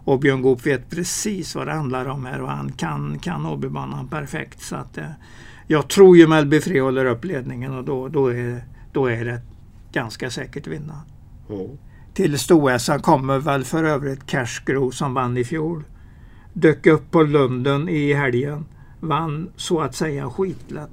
Och 0.03 0.19
Björn 0.19 0.41
Goop 0.41 0.65
vet 0.65 0.89
precis 0.89 1.55
vad 1.55 1.67
det 1.67 1.73
handlar 1.73 2.05
om 2.05 2.25
här 2.25 2.41
och 2.41 2.49
han 2.49 2.71
kan, 2.71 3.19
kan 3.19 3.45
Åbybanan 3.45 4.07
perfekt. 4.07 4.61
Så 4.61 4.75
att, 4.75 4.97
eh, 4.97 5.05
jag 5.67 5.87
tror 5.87 6.17
ju 6.17 6.27
Melby 6.27 6.61
Fri 6.61 6.79
håller 6.79 7.05
upp 7.05 7.25
ledningen 7.25 7.77
och 7.77 7.83
då, 7.83 8.07
då, 8.07 8.27
är, 8.27 8.63
då 8.91 9.05
är 9.05 9.25
det 9.25 9.41
ganska 9.91 10.29
säkert 10.29 10.67
vinna. 10.67 11.01
Mm. 11.49 11.77
Till 12.13 12.37
Sto-SM 12.37 12.99
kommer 12.99 13.39
väl 13.39 13.63
för 13.63 13.83
övrigt 13.83 14.25
Cashgrow 14.25 14.91
som 14.91 15.13
vann 15.13 15.37
i 15.37 15.43
fjol. 15.43 15.83
Dök 16.53 16.85
upp 16.85 17.11
på 17.11 17.23
Lunden 17.23 17.89
i 17.89 18.13
helgen. 18.13 18.65
Vann 18.99 19.49
så 19.55 19.79
att 19.79 19.95
säga 19.95 20.29
skitlätt 20.29 20.89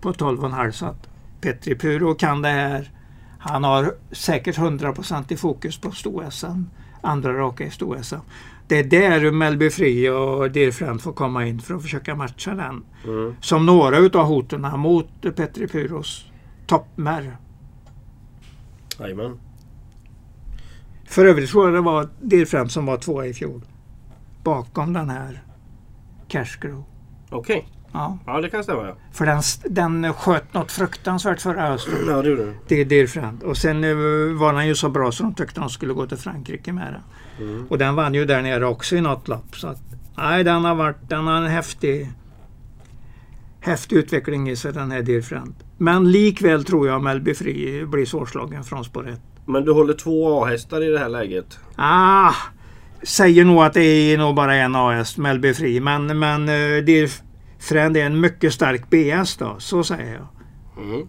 på 0.00 0.12
12,5 0.12 0.70
så 0.70 0.86
att 0.86 1.08
Petri 1.40 1.74
Puro 1.74 2.14
kan 2.14 2.42
det 2.42 2.48
här. 2.48 2.90
Han 3.38 3.64
har 3.64 3.94
säkert 4.12 4.58
100% 4.58 5.32
i 5.32 5.36
fokus 5.36 5.78
på 5.78 5.90
sto-SM. 5.90 6.64
Andra 7.02 7.32
raka 7.32 7.64
i 7.64 7.70
sto-SM. 7.70 8.20
Det 8.68 8.78
är 8.78 8.84
där 8.84 9.30
Melby 9.30 9.70
Free 9.70 10.10
och 10.10 10.50
Dirfrent 10.50 11.02
får 11.02 11.12
komma 11.12 11.46
in 11.46 11.60
för 11.60 11.74
att 11.74 11.82
försöka 11.82 12.14
matcha 12.14 12.54
den. 12.54 12.84
Mm. 13.04 13.34
Som 13.40 13.66
några 13.66 13.98
utav 13.98 14.26
hoten 14.26 14.80
mot 14.80 15.36
Petri 15.36 15.68
Puros 15.68 16.24
toppmär. 16.66 17.36
Jajamän. 18.98 19.40
För 21.04 21.26
övrigt 21.26 21.50
tror 21.50 21.64
jag 21.64 21.74
det 21.74 21.80
var 21.80 22.08
Dirfrent 22.20 22.72
som 22.72 22.86
var 22.86 22.96
tvåa 22.96 23.26
i 23.26 23.34
fjol. 23.34 23.62
Bakom 24.42 24.92
den 24.92 25.10
här 25.10 25.42
Cashgrow. 26.28 26.84
Okej. 27.30 27.68
Ja. 27.92 28.18
Ja, 28.26 28.40
det 28.40 28.50
kan 28.50 28.64
stämma 28.64 28.86
ja. 28.86 28.96
För 29.12 29.26
den, 29.26 29.42
den 29.64 30.14
sköt 30.14 30.54
något 30.54 30.72
fruktansvärt 30.72 31.40
förra 31.40 31.68
hösten. 31.68 31.94
Ja, 32.06 32.22
det 32.22 32.28
gjorde 32.28 32.44
den. 32.44 32.56
Det 32.68 32.80
är 32.80 32.84
Dirfrent. 32.84 33.42
Och 33.42 33.56
sen 33.56 33.84
eh, 33.84 33.90
var 34.38 34.52
den 34.52 34.66
ju 34.66 34.74
så 34.74 34.88
bra 34.88 35.12
så 35.12 35.22
de 35.22 35.34
tyckte 35.34 35.60
de 35.60 35.68
skulle 35.68 35.94
gå 35.94 36.06
till 36.06 36.16
Frankrike 36.16 36.72
med 36.72 36.92
den. 36.92 37.02
Mm. 37.48 37.66
Och 37.66 37.78
den 37.78 37.94
vann 37.94 38.14
ju 38.14 38.24
där 38.24 38.42
nere 38.42 38.66
också 38.66 38.96
i 38.96 39.00
något 39.00 39.28
lopp. 39.28 39.56
Så 39.56 39.68
att, 39.68 39.82
nej, 40.16 40.44
den 40.44 40.64
har 40.64 40.74
varit 40.74 41.08
den 41.08 41.26
har 41.26 41.36
en 41.36 41.46
häftig, 41.46 42.12
häftig 43.60 43.96
utveckling 43.96 44.50
i 44.50 44.56
sig 44.56 44.72
den 44.72 44.90
här 44.90 45.02
Dirfrent. 45.02 45.56
Men 45.78 46.12
likväl 46.12 46.64
tror 46.64 46.88
jag 46.88 47.02
Melby 47.02 47.34
Free 47.34 47.86
blir 47.86 48.06
svårslagen 48.06 48.64
från 48.64 48.84
spår 48.84 49.08
1. 49.08 49.20
Men 49.46 49.64
du 49.64 49.72
håller 49.72 49.94
två 49.94 50.42
A-hästar 50.42 50.82
i 50.82 50.88
det 50.88 50.98
här 50.98 51.08
läget? 51.08 51.58
Ah, 51.76 52.32
säger 53.02 53.44
nog 53.44 53.62
att 53.62 53.72
det 53.74 53.82
är 53.84 54.18
nog 54.18 54.34
bara 54.34 54.54
en 54.54 54.76
AS, 54.76 55.16
Melby 55.18 55.54
Free. 55.54 55.80
Men, 55.80 56.18
men 56.18 56.48
uh, 56.48 56.84
Dirfrent 56.84 57.96
är 57.96 58.04
en 58.06 58.20
mycket 58.20 58.52
stark 58.52 58.90
BS 58.90 59.36
då, 59.36 59.54
så 59.58 59.84
säger 59.84 60.12
jag. 60.14 60.26
Mm. 60.84 61.06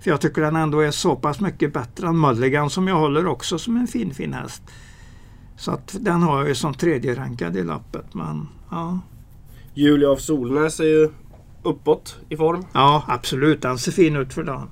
För 0.00 0.10
jag 0.10 0.20
tycker 0.20 0.42
den 0.42 0.56
ändå 0.56 0.80
är 0.80 0.90
så 0.90 1.16
pass 1.16 1.40
mycket 1.40 1.72
bättre 1.72 2.06
än 2.08 2.20
Mulligan 2.20 2.70
som 2.70 2.88
jag 2.88 2.96
håller 2.96 3.26
också 3.26 3.58
som 3.58 3.76
en 3.76 3.86
fin 3.86 4.14
fin 4.14 4.32
häst. 4.32 4.62
Så 5.56 5.70
att 5.70 5.96
den 6.00 6.22
har 6.22 6.38
jag 6.38 6.48
ju 6.48 6.54
som 6.54 6.74
tredje 6.74 7.14
rankad 7.14 7.56
i 7.56 7.62
lappet. 7.62 8.14
Men 8.14 8.48
ja, 8.70 9.00
Julia 9.74 10.10
af 10.12 10.20
Solnäs 10.20 10.80
är 10.80 10.84
ju 10.84 11.10
uppåt 11.62 12.16
i 12.28 12.36
form. 12.36 12.64
ja 12.72 13.02
absolut 13.08 13.62
den 13.62 13.78
ser 13.78 13.92
fin 13.92 14.16
ut 14.16 14.34
för 14.34 14.42
dagen. 14.44 14.70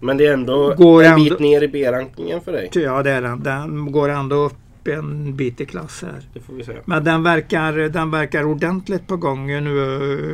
Men 0.00 0.16
det 0.16 0.26
är 0.26 0.32
ändå 0.32 0.74
Går 0.74 1.04
en 1.04 1.12
ändå- 1.12 1.24
bit 1.24 1.38
ner 1.38 1.62
i 1.62 1.68
B-rankingen 1.68 2.40
för 2.40 2.52
dig. 2.52 2.70
Ja 2.72 3.02
det 3.02 3.10
är 3.10 3.22
den. 3.22 3.42
Den 3.42 3.92
går 3.92 4.08
ändå 4.08 4.36
upp 4.36 4.54
en 4.88 5.36
bit 5.36 5.60
i 5.60 5.66
klass 5.66 6.02
här. 6.02 6.22
Det 6.34 6.40
får 6.40 6.54
vi 6.54 6.64
säga. 6.64 6.80
Men 6.84 7.04
den 7.04 7.22
verkar, 7.22 7.72
den 7.72 8.10
verkar 8.10 8.44
ordentligt 8.44 9.06
på 9.06 9.16
gång 9.16 9.46
nu 9.46 9.82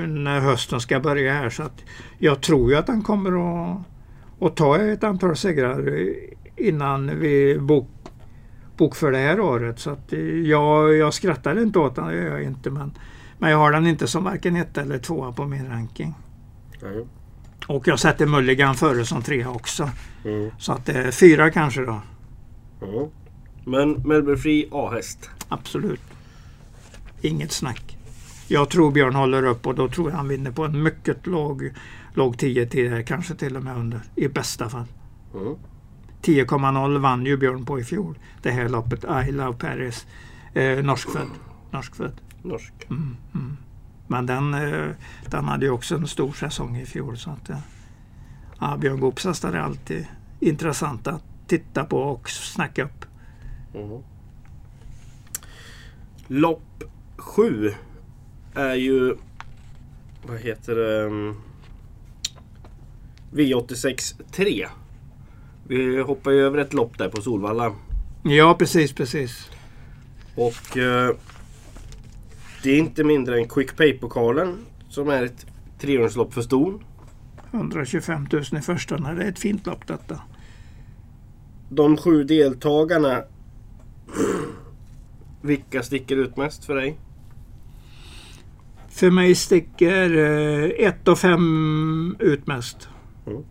eh, 0.03 0.07
när 0.07 0.41
hösten 0.41 0.81
ska 0.81 1.01
börja 1.01 1.33
här. 1.33 1.51
Så 1.51 1.63
att 1.63 1.85
jag 2.19 2.41
tror 2.41 2.71
ju 2.71 2.77
att 2.77 2.87
den 2.87 3.03
kommer 3.03 3.31
att, 3.33 3.81
att 4.41 4.57
ta 4.57 4.79
ett 4.79 5.05
antal 5.05 5.37
segrar 5.37 5.89
eh, 5.89 6.69
innan 6.69 7.21
vi 7.21 7.59
bok, 7.59 7.89
bokför 8.77 9.13
det 9.13 9.19
här 9.19 9.41
året. 9.41 9.79
Så 9.79 9.91
att 9.91 10.13
eh, 10.13 10.21
jag, 10.21 10.97
jag 10.97 11.15
skrattar 11.15 11.63
inte 11.63 11.79
åt 11.79 11.95
den, 11.95 12.07
det 12.07 12.15
gör 12.15 12.31
jag 12.31 12.43
inte. 12.43 12.71
Men, 12.71 12.93
men 13.39 13.51
jag 13.51 13.59
har 13.59 13.73
den 13.73 13.87
inte 13.87 14.07
som 14.07 14.25
varken 14.25 14.57
ett 14.57 14.79
eller 14.79 14.99
tvåa 14.99 15.33
på 15.33 15.45
min 15.45 15.69
ranking. 15.69 16.15
Nej. 16.83 17.07
Och 17.67 17.89
jag 17.89 17.99
sätter 17.99 18.27
Mulligan 18.27 18.75
före 18.75 19.05
som 19.05 19.23
trea 19.23 19.51
också. 19.51 19.91
Mm. 20.25 20.51
Så 20.59 20.73
att 20.73 20.87
det 20.87 20.93
är 20.93 21.11
fyra 21.11 21.51
kanske 21.51 21.81
då. 21.81 22.01
Mm. 22.83 23.09
Men 23.65 23.93
Melbourne 23.93 24.37
Free 24.37 24.69
A-häst. 24.73 25.31
Absolut. 25.49 26.01
Inget 27.21 27.53
snack. 27.53 27.99
Jag 28.49 28.71
tror 28.71 28.91
Björn 28.91 29.15
håller 29.15 29.45
upp 29.45 29.67
och 29.67 29.75
då 29.75 29.89
tror 29.89 30.11
jag 30.11 30.17
han 30.17 30.29
vinner 30.29 30.51
på 30.51 30.65
en 30.65 30.83
mycket 30.83 31.27
låg, 31.27 31.73
låg 32.15 32.39
10 32.39 32.67
till 32.67 33.05
kanske 33.07 33.35
till 33.35 33.57
och 33.57 33.63
med 33.63 33.77
under. 33.77 34.01
I 34.17 34.29
bästa 34.29 34.69
fall. 34.69 34.87
Mm. 35.35 35.57
10,0 36.23 36.99
vann 36.99 37.27
ju 37.27 37.37
Björn 37.37 37.65
på 37.65 37.81
i 37.81 37.85
fjol. 37.85 38.19
Det 38.43 38.51
här 38.51 38.69
loppet. 38.69 39.05
I 39.29 39.33
Love 39.33 39.59
Paris. 39.59 40.07
Eh, 40.55 40.85
norskfödd. 40.85 41.29
Norskfödd. 41.71 42.21
Norsk. 42.43 42.73
Mm, 42.91 43.17
mm. 43.35 43.57
Men 44.07 44.27
den, 44.27 44.55
eh, 44.55 44.89
den 45.31 45.45
hade 45.45 45.67
ju 45.67 45.73
också 45.73 45.95
en 45.95 46.07
stor 46.07 46.33
säsong 46.33 46.77
i 46.77 46.87
fjol. 46.87 47.17
Så 47.19 47.31
att, 47.31 47.51
eh, 47.51 47.59
ja, 48.61 48.77
Björn 48.77 49.01
Goops 49.01 49.25
hästar 49.25 49.53
är 49.53 49.59
alltid 49.59 50.07
intressanta 50.41 51.13
att 51.13 51.25
titta 51.47 51.85
på 51.85 51.99
och 51.99 52.31
snacka 52.31 52.85
upp. 52.85 53.05
Mm. 53.75 54.03
Lopp 56.29 56.85
7 57.17 57.75
är 58.55 58.75
ju... 58.75 59.17
Vad 60.27 60.39
heter 60.39 60.75
det? 60.75 61.03
mm, 61.03 61.35
V86 63.33 64.23
3. 64.33 64.67
Vi 65.69 66.01
hoppar 66.01 66.31
ju 66.31 66.41
över 66.41 66.59
ett 66.59 66.75
lopp 66.75 66.99
där 66.99 67.09
på 67.09 67.23
Solvalla. 67.23 67.75
Ja, 68.23 68.57
precis, 68.59 68.93
precis. 68.93 69.51
Och 70.35 70.77
eh, 70.77 71.17
det 72.63 72.71
är 72.71 72.79
inte 72.79 73.05
mindre 73.05 73.39
än 73.39 73.49
Quick 73.49 73.77
Pay-pokalen 73.77 74.59
som 74.89 75.09
är 75.09 75.23
ett 75.23 75.47
trehjulslopp 75.79 76.35
för 76.35 76.43
ston. 76.43 76.85
125 77.53 78.29
000 78.33 78.43
i 78.43 78.61
första. 78.61 78.97
Det 78.97 79.23
är 79.25 79.29
ett 79.29 79.39
fint 79.39 79.67
lopp 79.67 79.87
detta. 79.87 80.21
De 81.69 81.97
sju 81.97 82.25
deltagarna. 82.25 83.23
Vilka 85.41 85.83
sticker 85.83 86.17
ut 86.17 86.37
mest 86.37 86.65
för 86.65 86.75
dig? 86.75 86.99
För 88.89 89.11
mig 89.11 89.35
sticker 89.35 90.11
1 90.81 91.09
och 91.09 91.19
5 91.19 92.17
ut 92.19 92.47
mest. 92.47 92.89
Mm. 93.27 93.43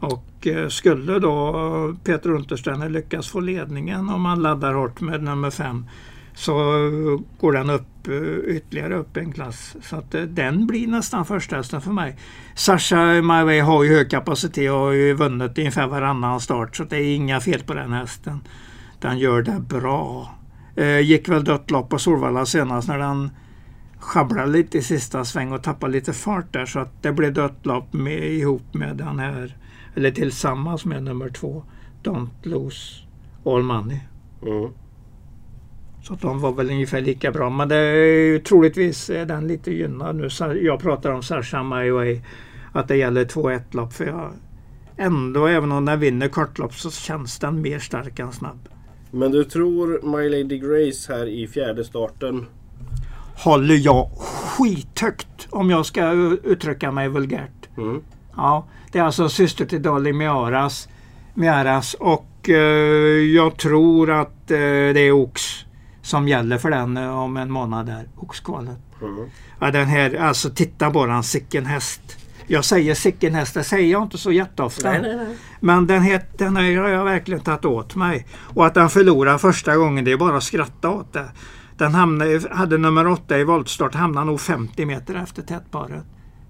Och 0.00 0.46
eh, 0.46 0.68
skulle 0.68 1.18
då 1.18 1.96
Peter 2.04 2.30
Untersteiner 2.30 2.88
lyckas 2.88 3.28
få 3.28 3.40
ledningen 3.40 4.08
om 4.08 4.24
han 4.24 4.42
laddar 4.42 4.74
hårt 4.74 5.00
med 5.00 5.22
nummer 5.22 5.50
5 5.50 5.84
så 6.34 6.54
går 7.40 7.52
den 7.52 7.70
upp 7.70 8.08
eh, 8.08 8.56
ytterligare 8.56 8.94
upp 8.94 9.16
en 9.16 9.32
klass. 9.32 9.76
Så 9.82 9.96
att 9.96 10.14
eh, 10.14 10.22
den 10.22 10.66
blir 10.66 10.86
nästan 10.86 11.24
första 11.24 11.56
hästen 11.56 11.80
för 11.80 11.92
mig. 11.92 12.16
Sasha 12.54 13.06
My 13.06 13.42
Way 13.44 13.60
har 13.60 13.84
ju 13.84 13.94
hög 13.94 14.10
kapacitet 14.10 14.70
och 14.70 14.78
har 14.78 14.92
ju 14.92 15.14
vunnit 15.14 15.58
ungefär 15.58 15.86
varannan 15.86 16.40
start 16.40 16.76
så 16.76 16.84
det 16.84 16.96
är 16.96 17.14
inga 17.14 17.40
fel 17.40 17.62
på 17.62 17.74
den 17.74 17.92
hästen. 17.92 18.40
Den 19.04 19.18
gör 19.18 19.42
det 19.42 19.60
bra. 19.60 20.34
Eh, 20.76 21.00
gick 21.00 21.28
väl 21.28 21.44
dött 21.44 21.70
lopp 21.70 21.90
på 21.90 21.98
Solvalla 21.98 22.46
senast 22.46 22.88
när 22.88 22.98
den 22.98 23.30
sjabblade 23.98 24.52
lite 24.52 24.78
i 24.78 24.82
sista 24.82 25.24
sväng 25.24 25.52
och 25.52 25.62
tappade 25.62 25.92
lite 25.92 26.12
fart 26.12 26.52
där 26.52 26.66
så 26.66 26.78
att 26.78 27.02
det 27.02 27.12
blev 27.12 27.32
dött 27.32 27.66
lopp 27.66 27.92
med, 27.92 28.32
ihop 28.32 28.74
med 28.74 28.96
den 28.96 29.18
här, 29.18 29.56
eller 29.94 30.10
tillsammans 30.10 30.84
med 30.84 31.02
nummer 31.02 31.28
två, 31.28 31.64
Don't 32.02 32.28
Lose 32.42 33.02
All 33.44 33.62
Money. 33.62 33.98
Mm. 34.42 34.70
Så 36.02 36.14
att 36.14 36.20
de 36.20 36.40
var 36.40 36.52
väl 36.52 36.70
ungefär 36.70 37.00
lika 37.00 37.32
bra. 37.32 37.50
Men 37.50 37.68
det 37.68 37.76
är 37.76 38.38
troligtvis 38.38 39.10
är 39.10 39.26
den 39.26 39.46
lite 39.46 39.70
gynnad 39.70 40.16
nu. 40.16 40.28
Jag 40.62 40.80
pratar 40.80 41.10
om 41.10 41.22
Sasha 41.22 41.62
My 41.62 41.90
Way. 41.90 42.20
Att 42.72 42.88
det 42.88 42.96
gäller 42.96 43.24
2-1 43.24 43.60
lopp. 43.70 43.92
För 43.92 44.06
jag 44.06 44.32
ändå, 44.96 45.46
även 45.46 45.72
om 45.72 45.84
den 45.84 46.00
vinner 46.00 46.28
kortlopp 46.28 46.74
så 46.74 46.90
känns 46.90 47.38
den 47.38 47.62
mer 47.62 47.78
stark 47.78 48.18
än 48.18 48.32
snabb. 48.32 48.68
Men 49.14 49.30
du 49.30 49.44
tror 49.44 50.00
My 50.02 50.28
Lady 50.28 50.58
Grace 50.58 51.12
här 51.12 51.26
i 51.26 51.46
fjärde 51.48 51.84
starten. 51.84 52.46
Håller 53.36 53.74
jag 53.74 54.10
skithögt 54.16 55.48
om 55.50 55.70
jag 55.70 55.86
ska 55.86 56.10
uttrycka 56.44 56.90
mig 56.90 57.08
vulgärt. 57.08 57.68
Mm. 57.76 58.02
Ja, 58.36 58.66
det 58.92 58.98
är 58.98 59.02
alltså 59.02 59.28
syster 59.28 59.64
till 59.64 59.82
Dolly 59.82 60.12
Miaras, 60.12 60.88
Miaras 61.34 61.94
och 61.94 62.48
eh, 62.48 62.54
jag 63.34 63.56
tror 63.56 64.10
att 64.10 64.50
eh, 64.50 64.58
det 64.58 65.00
är 65.00 65.12
Ox 65.12 65.42
som 66.02 66.28
gäller 66.28 66.58
för 66.58 66.70
den 66.70 66.96
eh, 66.96 67.18
om 67.18 67.36
en 67.36 67.50
månad 67.50 67.86
där. 67.86 68.08
Oxkvalet. 68.16 68.78
Mm. 69.02 69.30
Ja, 69.60 69.70
den 69.70 69.86
här, 69.86 70.14
alltså 70.14 70.50
titta 70.50 70.90
den, 70.90 71.22
sicken 71.22 71.66
häst. 71.66 72.18
Jag 72.46 72.64
säger 72.64 72.94
sicken 72.94 73.34
häst, 73.34 73.54
det 73.54 73.64
säger 73.64 73.92
jag 73.92 74.02
inte 74.02 74.18
så 74.18 74.32
jätteofta. 74.32 74.90
Nej, 74.90 75.02
nej, 75.02 75.16
nej. 75.16 75.36
Men 75.64 75.86
den, 75.86 76.02
het, 76.02 76.38
den 76.38 76.56
här 76.56 76.76
har 76.76 76.88
jag 76.88 77.04
verkligen 77.04 77.40
tagit 77.40 77.64
åt 77.64 77.96
mig. 77.96 78.26
Och 78.54 78.66
att 78.66 78.74
den 78.74 78.90
förlorade 78.90 79.38
första 79.38 79.76
gången, 79.76 80.04
det 80.04 80.12
är 80.12 80.16
bara 80.16 80.36
att 80.36 80.42
skratta 80.42 80.90
åt 80.90 81.12
det. 81.12 81.28
Den 81.76 81.94
hamnade, 81.94 82.40
hade 82.50 82.78
nummer 82.78 83.06
åtta 83.06 83.38
i 83.38 83.44
voltstart, 83.44 83.94
hamnade 83.94 84.26
nog 84.26 84.40
50 84.40 84.84
meter 84.84 85.14
efter 85.14 85.42
tätparet. 85.42 86.04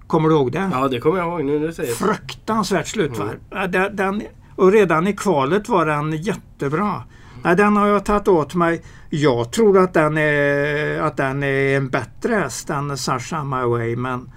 Kommer 0.07 0.29
du 0.29 0.35
ihåg 0.35 0.51
det? 0.51 0.69
Ja, 0.73 0.87
det 0.87 0.99
kommer 0.99 1.17
jag 1.17 1.27
ihåg 1.27 1.45
nu 1.45 1.59
du 1.59 1.73
säger. 1.73 1.93
Fruktansvärt 1.93 2.87
slutvarv. 2.87 3.39
Ja, 3.49 3.67
Den, 3.67 3.95
den, 3.95 4.21
och 4.55 4.71
redan 4.71 5.07
i 5.07 5.13
kvalet 5.13 5.69
var 5.69 5.85
den 5.85 6.11
jättebra. 6.17 7.03
Den 7.57 7.77
har 7.77 7.87
jag 7.87 8.05
tagit 8.05 8.27
åt 8.27 8.55
mig. 8.55 8.83
Jag 9.09 9.51
tror 9.51 9.77
att 9.77 9.93
den 9.93 10.17
är, 10.17 10.99
att 11.01 11.17
den 11.17 11.43
är 11.43 11.77
en 11.77 11.89
bättre 11.89 12.33
häst 12.35 12.69
än 12.69 12.97
Sasha 12.97 13.43
My 13.43 13.63
Way. 13.63 13.95
Men 13.95 14.29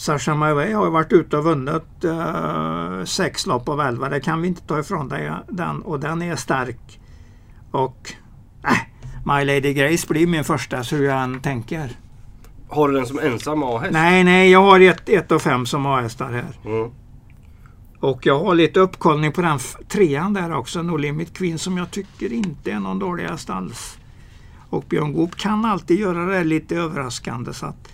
Sasha 0.00 0.34
Way 0.34 0.72
har 0.72 0.90
varit 0.90 1.12
ute 1.12 1.36
och 1.36 1.44
vunnit 1.44 2.04
eh, 2.04 3.04
sex 3.04 3.46
lopp 3.46 3.68
av 3.68 3.80
elva. 3.80 4.08
Det 4.08 4.20
kan 4.20 4.42
vi 4.42 4.48
inte 4.48 4.62
ta 4.62 4.80
ifrån 4.80 5.08
dig, 5.08 5.32
den. 5.48 5.82
Och 5.82 6.00
den 6.00 6.22
är 6.22 6.36
stark. 6.36 7.00
Och 7.70 8.12
äh, 8.64 8.78
My 9.24 9.44
Lady 9.44 9.72
Grace 9.72 10.06
blir 10.08 10.26
min 10.26 10.44
första 10.44 10.84
så 10.84 10.96
hur 10.96 11.04
jag 11.04 11.22
än 11.22 11.40
tänker. 11.40 11.90
Har 12.68 12.88
du 12.88 12.94
den 12.94 13.06
som 13.06 13.18
ensam 13.18 13.62
A-häst? 13.62 13.92
Nej, 13.92 14.24
nej, 14.24 14.50
jag 14.50 14.62
har 14.62 14.80
ett, 14.80 15.08
ett 15.08 15.32
och 15.32 15.42
fem 15.42 15.66
som 15.66 15.86
A-hästar 15.86 16.32
här. 16.32 16.58
Mm. 16.64 16.90
Och 18.00 18.26
jag 18.26 18.38
har 18.38 18.54
lite 18.54 18.80
uppkollning 18.80 19.32
på 19.32 19.40
den 19.40 19.58
trean 19.88 20.34
där 20.34 20.52
också, 20.52 20.82
No 20.82 20.96
Limit 20.96 21.38
Queen, 21.38 21.58
som 21.58 21.78
jag 21.78 21.90
tycker 21.90 22.32
inte 22.32 22.70
är 22.72 22.80
någon 22.80 22.98
dålig 22.98 23.24
häst 23.24 23.50
alls. 23.50 23.98
Och 24.70 24.84
Björn 24.88 25.12
Goop 25.12 25.36
kan 25.36 25.64
alltid 25.64 26.00
göra 26.00 26.24
det 26.24 26.44
lite 26.44 26.76
överraskande. 26.76 27.52
Så 27.52 27.66
att 27.66 27.89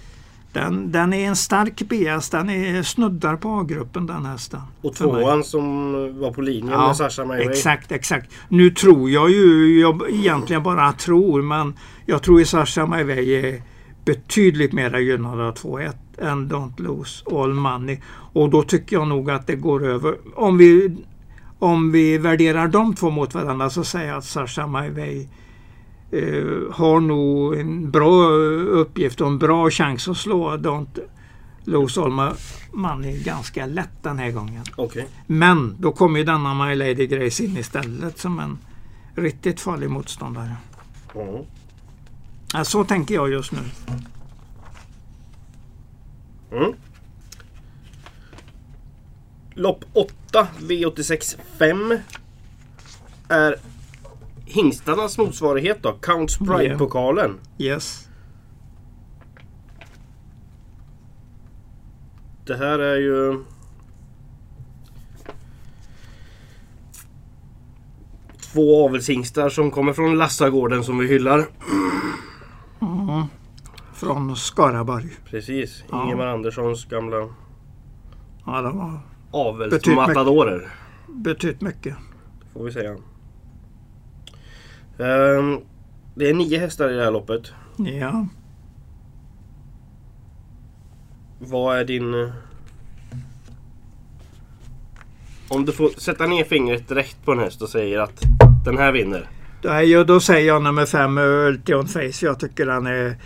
den, 0.57 0.93
den 0.93 1.13
är 1.13 1.29
en 1.29 1.37
stark 1.37 1.83
B-häst, 1.89 2.33
den 2.33 2.51
är 2.51 2.83
snuddar 2.83 3.37
på 3.37 3.49
A-gruppen 3.49 4.07
den 4.07 4.27
hästen. 4.27 4.61
Och 4.83 4.95
tvåan 4.95 5.45
som 5.45 5.93
var 6.21 6.31
på 6.31 6.41
linjen 6.41 6.81
med 6.81 6.97
Sasha 6.97 7.25
My 7.25 7.29
Way. 7.29 7.49
Exakt, 7.49 7.93
exakt. 7.93 8.33
Nu 8.49 8.71
tror 8.71 9.11
jag 9.11 9.31
ju, 9.31 9.81
jag 9.81 10.11
egentligen 10.11 10.63
bara 10.63 10.93
tror, 10.93 11.43
men 11.43 11.75
jag 12.07 12.23
tror 12.23 12.39
ju 12.39 12.45
Sasha 12.45 12.87
My 12.87 13.03
Way 13.03 13.31
är 13.35 13.63
betydligt 14.05 14.73
mer 14.73 14.99
gynnad 14.99 15.41
av 15.41 15.55
2-1 15.55 15.93
än 16.19 16.51
Don't 16.51 16.83
Lose 16.83 17.25
All 17.33 17.55
Money. 17.55 17.99
Och 18.33 18.51
då 18.51 18.63
tycker 18.63 18.97
jag 18.97 19.09
nog 19.09 19.31
att 19.31 19.47
det 19.47 19.57
går 19.57 19.87
över. 19.87 20.17
Om 20.35 20.59
vi, 20.59 20.97
om 21.59 21.93
vi 21.93 22.19
värderar 22.19 22.69
de 22.69 22.95
två 22.95 23.11
mot 23.11 23.35
varandra 23.35 23.71
så 23.71 23.85
säger 23.85 24.09
jag 24.09 24.19
att 24.19 24.25
Sasha 24.25 24.67
My 24.67 24.91
Way 24.91 25.21
eh, 25.21 25.27
har 26.73 27.01
nog 27.01 27.55
en 27.59 27.91
bra 27.91 28.29
uppgift 28.71 29.21
och 29.21 29.27
en 29.27 29.39
bra 29.39 29.71
chans 29.71 30.09
att 30.09 30.17
slå 30.17 30.57
Don't 30.57 31.01
Lose 31.65 32.01
All 32.01 32.35
Money 32.73 33.23
ganska 33.23 33.67
lätt 33.67 34.03
den 34.03 34.19
här 34.19 34.31
gången. 34.31 34.65
Okej. 34.77 35.09
Men 35.27 35.77
då 35.79 35.93
kommer 35.93 36.19
ju 36.19 36.25
denna 36.25 36.67
My 36.67 36.75
Lady 36.75 37.07
Grace 37.07 37.45
in 37.45 37.57
istället 37.57 38.19
som 38.19 38.39
en 38.39 38.59
riktigt 39.15 39.61
farlig 39.61 39.91
motståndare. 39.91 40.57
Mm. 41.15 41.45
Ja, 42.53 42.65
så 42.65 42.85
tänker 42.85 43.15
jag 43.15 43.31
just 43.31 43.53
nu. 43.53 43.59
Mm. 46.53 46.73
Lopp 49.55 49.85
8, 49.93 50.49
V86 50.61 51.37
5. 51.59 51.99
Är 53.29 53.57
hingstarnas 54.47 55.19
motsvarighet 55.19 55.83
då, 55.83 55.93
Count 55.93 56.39
Pride-pokalen. 56.39 57.39
Yes. 57.59 58.09
Det 62.47 62.57
här 62.57 62.79
är 62.79 62.97
ju... 62.97 63.45
Två 68.53 68.85
avelshingstar 68.87 69.49
som 69.49 69.71
kommer 69.71 69.93
från 69.93 70.19
Lassagården 70.19 70.85
som 70.85 70.99
vi 70.99 71.07
hyllar. 71.07 71.47
Från 73.95 74.37
Skaraborg. 74.37 75.09
Precis, 75.25 75.85
Ja. 75.91 76.05
Ingemar 76.05 76.27
Anderssons 76.27 76.85
gamla 76.85 77.17
Ja, 78.47 78.63
de 78.63 78.79
har 78.79 79.01
avelsmatadorer. 79.31 80.69
betytt 81.09 81.61
mycket. 81.61 81.95
Får 82.53 82.65
vi 82.65 82.73
säga. 82.73 82.97
Ehm, 84.99 85.61
det 86.15 86.31
är 86.31 86.35
nio 86.35 86.59
hästar 86.59 86.91
i 86.91 86.97
det 86.97 87.05
här 87.05 87.11
loppet. 87.11 87.53
Ja. 87.77 88.27
Vad 91.39 91.79
är 91.79 91.85
din... 91.85 92.15
eh, 92.15 92.31
Om 95.49 95.65
du 95.65 95.73
får 95.73 95.89
sätta 95.89 96.27
ner 96.27 96.45
fingret 96.45 96.89
direkt 96.89 97.25
på 97.25 97.33
en 97.33 97.39
häst 97.39 97.63
och 97.63 97.69
säger 97.69 97.99
att 97.99 98.23
den 98.65 98.79
här 98.79 98.93
vinner. 98.93 99.29
Ju, 99.85 100.05
då 100.05 100.21
säger 100.21 100.47
jag 100.47 100.63
nummer 100.63 100.87
fem, 100.87 101.19
Ultion 101.19 101.87
Face. 101.89 102.27
Jag 102.27 102.41
tycker 102.41 102.67
han 102.67 102.87
är 102.87 103.17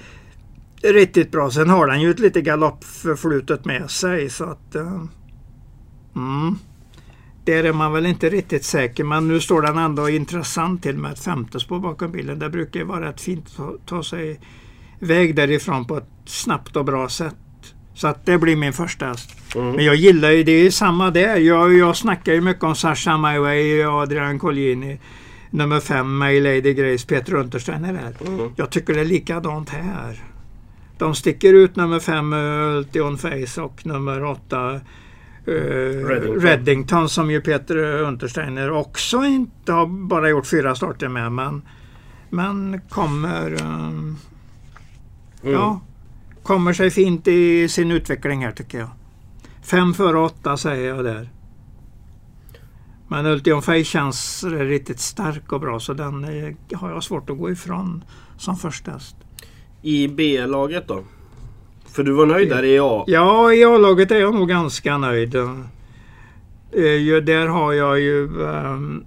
riktigt 0.82 1.32
bra. 1.32 1.50
Sen 1.50 1.70
har 1.70 1.88
han 1.88 2.00
ju 2.00 2.10
ett 2.10 2.18
lite 2.18 2.40
galoppförflutet 2.40 3.64
med 3.64 3.90
sig. 3.90 4.30
Så 4.30 4.44
att, 4.44 4.74
eh, 4.74 5.02
mm. 6.16 6.58
Där 7.44 7.64
är 7.64 7.72
man 7.72 7.92
väl 7.92 8.06
inte 8.06 8.28
riktigt 8.28 8.64
säker. 8.64 9.04
Men 9.04 9.28
nu 9.28 9.40
står 9.40 9.62
den 9.62 9.78
ändå 9.78 10.08
intressant 10.08 10.82
till 10.82 10.98
med 10.98 11.12
ett 11.12 11.24
femte 11.24 11.60
spår 11.60 11.78
bakom 11.78 12.12
bilen. 12.12 12.38
Det 12.38 12.50
brukar 12.50 12.84
vara 12.84 13.08
rätt 13.08 13.20
fint 13.20 13.46
att 13.58 13.86
ta, 13.86 14.02
sig 14.02 14.40
iväg 15.00 15.34
därifrån 15.34 15.84
på 15.84 15.96
ett 15.96 16.08
snabbt 16.24 16.76
och 16.76 16.84
bra 16.84 17.08
sätt. 17.08 17.34
Så 17.94 18.08
att 18.08 18.26
det 18.26 18.38
blir 18.38 18.56
min 18.56 18.72
första 18.72 19.06
häst. 19.06 19.30
Mm. 19.54 19.72
Men 19.72 19.84
jag 19.84 19.94
gillar 19.94 20.30
ju, 20.30 20.42
det 20.42 20.52
är 20.52 20.70
samma 20.70 21.10
där. 21.10 21.36
Jag, 21.36 21.74
jag 21.74 21.96
snackar 21.96 22.32
ju 22.32 22.40
mycket 22.40 22.62
om 22.62 22.74
Sasha 22.74 23.16
My 23.18 23.38
Way, 23.38 23.82
Adrian 23.82 24.38
Colgjini, 24.38 24.98
nummer 25.50 25.80
fem, 25.80 26.18
My 26.18 26.40
Lady 26.40 26.74
Grace, 26.74 27.06
Peter 27.06 27.34
Untersteiner 27.34 27.94
här. 27.94 28.14
Mm. 28.26 28.52
Jag 28.56 28.70
tycker 28.70 28.94
det 28.94 29.00
är 29.00 29.04
likadant 29.04 29.70
här. 29.70 30.24
De 30.98 31.14
sticker 31.14 31.54
ut 31.54 31.76
nummer 31.76 31.98
fem, 31.98 32.32
Ultion 32.32 33.18
Face 33.18 33.62
och 33.62 33.86
nummer 33.86 34.24
åtta, 34.24 34.80
eh, 35.46 35.52
Reddington. 35.52 36.40
Reddington 36.40 37.08
som 37.08 37.30
ju 37.30 37.40
Peter 37.40 37.76
Untersteiner 38.02 38.70
också 38.70 39.24
inte 39.24 39.72
har 39.72 39.86
bara 39.86 40.28
gjort 40.28 40.46
fyra 40.46 40.74
starter 40.74 41.08
med. 41.08 41.32
Men, 41.32 41.62
men 42.30 42.80
kommer, 42.88 43.52
eh, 43.52 43.90
Mm. 45.42 45.52
ja, 45.52 45.80
kommer 46.42 46.72
sig 46.72 46.90
fint 46.90 47.28
i 47.28 47.68
sin 47.68 47.90
utveckling 47.90 48.44
här 48.44 48.52
tycker 48.52 48.78
jag. 48.78 48.88
Fem 49.62 49.94
före 49.94 50.18
åtta 50.18 50.56
säger 50.56 50.88
jag 50.88 51.04
där. 51.04 51.30
Men 53.08 53.26
Ultion 53.26 53.62
Face 53.62 53.84
känns 53.84 54.44
riktigt 54.44 55.00
stark 55.00 55.52
och 55.52 55.60
bra 55.60 55.80
så 55.80 55.92
den 55.94 56.24
eh, 56.24 56.78
har 56.78 56.90
jag 56.90 57.04
svårt 57.04 57.30
att 57.30 57.38
gå 57.38 57.50
ifrån 57.50 58.04
som 58.36 58.56
första 58.56 58.90
häst. 58.90 59.16
I 59.82 60.08
B-laget 60.08 60.88
då? 60.88 61.04
För 61.92 62.02
du 62.02 62.12
var 62.12 62.26
nöjd 62.26 62.48
där 62.48 62.64
i 62.64 62.78
A. 62.78 63.04
Ja, 63.06 63.52
i 63.52 63.64
A-laget 63.64 64.10
är 64.10 64.18
jag 64.20 64.34
nog 64.34 64.48
ganska 64.48 64.98
nöjd. 64.98 65.34
Eh, 65.34 67.22
där 67.22 67.46
har 67.46 67.72
jag 67.72 68.00
ju... 68.00 68.28
Um, 68.38 69.04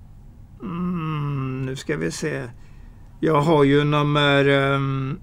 nu 1.66 1.76
ska 1.76 1.98
vi 1.98 2.12
se. 2.12 2.44
Jag 3.20 3.42
har 3.42 3.64
ju 3.64 3.84
nummer, 3.84 4.48
um, 4.48 5.20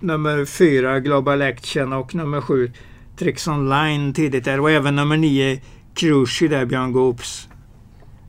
nummer 0.00 0.44
fyra 0.44 1.00
Global 1.00 1.42
Action 1.42 1.92
och 1.92 2.14
nummer 2.14 2.40
sju 2.40 2.72
Tricks 3.18 3.48
Online 3.48 4.12
tidigt 4.12 4.44
där 4.44 4.60
och 4.60 4.70
även 4.70 4.96
nummer 4.96 5.16
nio 5.16 5.60
Cruci 5.94 6.48
där 6.48 6.66
Björn 6.66 6.92
Goops. 6.92 7.48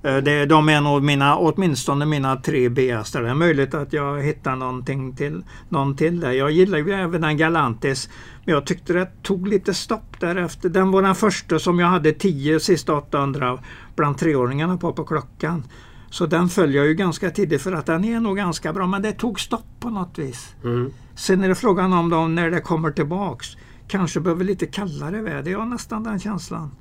Eh, 0.04 0.18
Det, 0.18 0.46
de 0.46 0.70
är 0.70 0.82
nog 0.82 1.04
mina, 1.04 1.38
åtminstone 1.38 2.06
mina 2.06 2.36
tre 2.36 2.70
B-hästar. 2.70 3.24
Det 3.24 3.30
är 3.30 3.36
möjligt 3.36 3.74
att 3.74 3.94
jag 3.94 4.22
hittar 4.22 4.56
någonting 4.56 5.16
till, 5.16 5.44
någon 5.70 5.96
till 5.96 6.20
där. 6.20 6.32
Jag 6.32 6.52
gillar 6.52 6.78
ju 6.78 6.92
även 6.92 7.22
den 7.22 7.38
Galantis. 7.38 8.10
Men 8.46 8.54
jag 8.54 8.66
tyckte 8.66 8.94
det 8.94 9.08
tog 9.24 9.48
lite 9.48 9.74
stopp 9.74 10.20
därefter. 10.20 10.70
Den 10.70 10.92
var 10.92 11.02
den 11.02 11.16
första 11.16 11.60
som 11.60 11.80
jag 11.80 11.88
hade 11.88 12.12
10 12.12 12.60
sista 12.60 12.94
800 12.94 13.60
bland 13.96 14.18
treåringarna 14.18 14.78
på 14.78 14.94
på 14.94 15.04
klockan. 15.04 15.63
Så 16.10 16.26
den 16.26 16.50
följer 16.50 16.78
jag 16.78 16.88
ju 16.88 16.94
ganska 16.94 17.30
tidigt 17.30 17.62
för 17.62 17.72
att 17.72 17.86
den 17.86 18.06
är 18.06 18.20
nog 18.20 18.38
ganska 18.38 18.74
bra. 18.74 18.88
Men 18.88 19.02
det 19.02 19.12
tog 19.12 19.39
stopp 19.39 19.66
på 19.80 19.89
något 19.89 20.20
vis. 20.20 20.56
Mm. 20.63 20.92
Sen 21.16 21.44
är 21.44 21.50
det 21.50 21.56
frågan 21.56 21.94
om 21.94 22.10
de, 22.10 22.36
när 22.36 22.52
det 22.52 22.62
kommer 22.62 22.92
tillbaks. 22.92 23.48
Kanske 23.88 24.20
behöver 24.20 24.46
lite 24.46 24.66
kallare 24.66 25.22
väder. 25.22 25.52
Jag 25.52 25.60
har 25.60 25.66
nästan 25.66 26.04
den 26.04 26.20
känslan. 26.20 26.72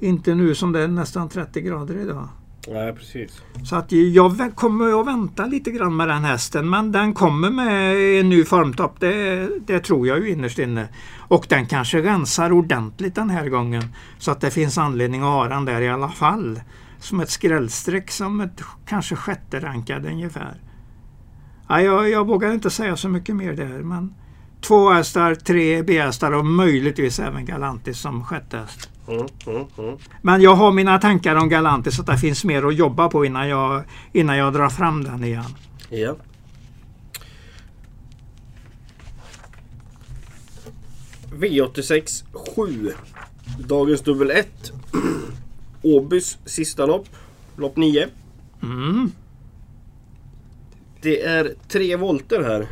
Inte 0.00 0.34
nu 0.34 0.54
som 0.54 0.72
det 0.72 0.82
är 0.82 0.88
nästan 0.88 1.28
30 1.28 1.60
grader 1.60 1.96
idag. 1.96 2.28
Nej, 2.72 2.92
precis. 2.92 3.42
Så 3.64 3.76
att 3.76 3.92
jag 3.92 4.52
kommer 4.54 5.00
att 5.00 5.06
vänta 5.06 5.46
lite 5.46 5.70
grann 5.70 5.96
med 5.96 6.08
den 6.08 6.24
hästen. 6.24 6.70
Men 6.70 6.92
den 6.92 7.14
kommer 7.14 7.50
med 7.50 7.94
en 8.20 8.28
ny 8.28 8.44
formtopp. 8.44 9.00
Det, 9.00 9.48
det 9.66 9.80
tror 9.80 10.06
jag 10.06 10.18
ju 10.18 10.30
innerst 10.30 10.58
inne. 10.58 10.88
Och 11.18 11.46
den 11.48 11.66
kanske 11.66 12.02
rensar 12.02 12.52
ordentligt 12.52 13.14
den 13.14 13.30
här 13.30 13.48
gången. 13.48 13.82
Så 14.18 14.30
att 14.30 14.40
det 14.40 14.50
finns 14.50 14.78
anledning 14.78 15.20
att 15.20 15.26
ha 15.26 15.48
den 15.48 15.64
där 15.64 15.80
i 15.80 15.88
alla 15.88 16.08
fall. 16.08 16.60
Som 16.98 17.20
ett 17.20 17.30
skrällstreck 17.30 18.10
som 18.10 18.40
ett 18.40 18.62
kanske 18.86 19.16
sjätte 19.16 19.60
rankad 19.60 20.06
ungefär. 20.06 20.60
Ja, 21.68 21.80
jag, 21.80 22.10
jag 22.10 22.26
vågar 22.26 22.52
inte 22.52 22.70
säga 22.70 22.96
så 22.96 23.08
mycket 23.08 23.36
mer 23.36 23.52
där. 23.52 23.82
Men 23.82 24.14
två 24.68 24.90
hästar, 24.90 25.34
tre 25.34 25.82
B-hästar 25.82 26.32
och 26.32 26.46
möjligtvis 26.46 27.18
även 27.18 27.44
Galantis 27.44 27.98
som 28.00 28.24
sjätte 28.24 28.56
häst. 28.56 28.90
Mm, 29.08 29.26
mm, 29.46 29.66
mm. 29.78 29.98
Men 30.22 30.42
jag 30.42 30.54
har 30.54 30.72
mina 30.72 30.98
tankar 30.98 31.36
om 31.36 31.48
Galantis 31.48 31.96
så 31.96 32.00
att 32.00 32.06
det 32.06 32.18
finns 32.18 32.44
mer 32.44 32.66
att 32.66 32.74
jobba 32.74 33.08
på 33.08 33.24
innan 33.24 33.48
jag, 33.48 33.82
innan 34.12 34.36
jag 34.36 34.52
drar 34.52 34.68
fram 34.68 35.04
den 35.04 35.24
igen. 35.24 35.44
Ja. 35.90 36.16
V86 41.32 42.24
7. 42.56 42.92
Dagens 43.58 44.00
dubbel 44.00 44.30
1. 44.30 44.72
Åbys 45.82 46.38
sista 46.44 46.86
lopp. 46.86 47.06
Lopp 47.56 47.76
9. 47.76 48.06
Mm. 48.62 49.12
Det 51.00 51.22
är 51.22 51.54
tre 51.68 51.96
volter 51.96 52.42
här. 52.42 52.68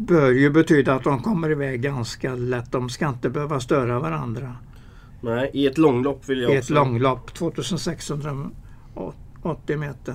Bör 0.00 0.30
ju 0.30 0.50
betyda 0.50 0.94
att 0.94 1.04
de 1.04 1.22
kommer 1.22 1.50
iväg 1.50 1.82
ganska 1.82 2.34
lätt. 2.34 2.72
De 2.72 2.88
ska 2.88 3.08
inte 3.08 3.30
behöva 3.30 3.60
störa 3.60 4.00
varandra. 4.00 4.54
Nej, 5.20 5.50
i 5.54 5.66
ett 5.66 5.78
långlopp 5.78 6.28
vill 6.28 6.42
jag 6.42 6.52
I 6.52 6.56
ett 6.56 6.62
också. 6.62 6.74
långlopp, 6.74 7.34
2680 7.34 9.76
meter. 9.78 10.14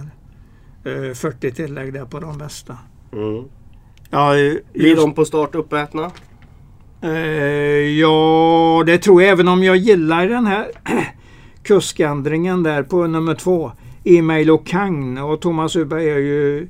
Eh, 0.84 1.14
40 1.14 1.52
tillägg 1.52 1.94
där 1.94 2.06
på 2.06 2.20
de 2.20 2.38
bästa. 2.38 2.78
Mm. 3.14 3.44
Ja, 4.10 4.38
eh, 4.38 4.54
Blir 4.74 4.90
just, 4.90 5.02
de 5.02 5.14
på 5.14 5.26
start 5.26 5.56
uppätna? 5.56 6.12
Eh, 7.02 7.12
ja, 8.00 8.84
det 8.86 8.98
tror 8.98 9.22
jag 9.22 9.32
även 9.32 9.48
om 9.48 9.64
jag 9.64 9.78
gillar 9.78 10.28
den 10.28 10.46
här 10.46 10.68
kuskändringen 11.64 12.64
där 12.64 12.84
på 12.84 13.08
nummer 13.08 13.36
två. 13.36 13.72
Email 14.04 14.52
och 14.52 14.68
Kang 14.68 15.18
och 15.18 15.42
Thomas 15.42 15.76
Uberg 15.76 16.10
är 16.10 16.18
ju 16.18 16.68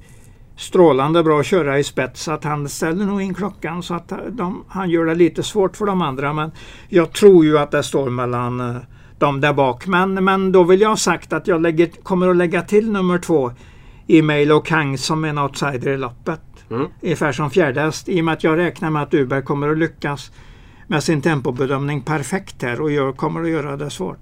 strålande 0.55 1.23
bra 1.23 1.39
att 1.39 1.45
köra 1.45 1.79
i 1.79 1.83
spets 1.83 2.23
så 2.23 2.31
att 2.31 2.43
han 2.43 2.69
ställer 2.69 3.05
nog 3.05 3.21
in 3.21 3.33
klockan 3.33 3.83
så 3.83 3.93
att 3.93 4.13
de, 4.29 4.63
han 4.67 4.89
gör 4.89 5.05
det 5.05 5.15
lite 5.15 5.43
svårt 5.43 5.77
för 5.77 5.85
de 5.85 6.01
andra. 6.01 6.33
Men 6.33 6.51
jag 6.89 7.11
tror 7.11 7.45
ju 7.45 7.57
att 7.57 7.71
det 7.71 7.83
står 7.83 8.09
mellan 8.09 8.59
eh, 8.59 8.75
dem 9.17 9.41
där 9.41 9.53
bak. 9.53 9.87
Men, 9.87 10.23
men 10.23 10.51
då 10.51 10.63
vill 10.63 10.81
jag 10.81 10.89
ha 10.89 10.97
sagt 10.97 11.33
att 11.33 11.47
jag 11.47 11.61
lägger, 11.61 11.87
kommer 11.87 12.27
att 12.27 12.35
lägga 12.35 12.61
till 12.61 12.91
nummer 12.91 13.17
två 13.17 13.51
Email 14.07 14.51
och 14.51 14.65
Kang 14.65 14.97
som 14.97 15.25
en 15.25 15.37
outsider 15.37 15.91
i 15.91 15.97
loppet. 15.97 16.41
Mm. 16.69 16.87
Ungefär 17.01 17.31
som 17.31 17.49
fjärde 17.49 17.81
häst. 17.81 18.09
I 18.09 18.21
och 18.21 18.25
med 18.25 18.33
att 18.33 18.43
jag 18.43 18.57
räknar 18.57 18.89
med 18.89 19.03
att 19.03 19.13
Uberg 19.13 19.43
kommer 19.43 19.69
att 19.69 19.77
lyckas 19.77 20.31
med 20.87 21.03
sin 21.03 21.21
tempobedömning 21.21 22.01
perfekt 22.01 22.61
här 22.61 22.81
och 22.81 22.91
jag 22.91 23.17
kommer 23.17 23.41
att 23.41 23.49
göra 23.49 23.77
det 23.77 23.89
svårt. 23.89 24.19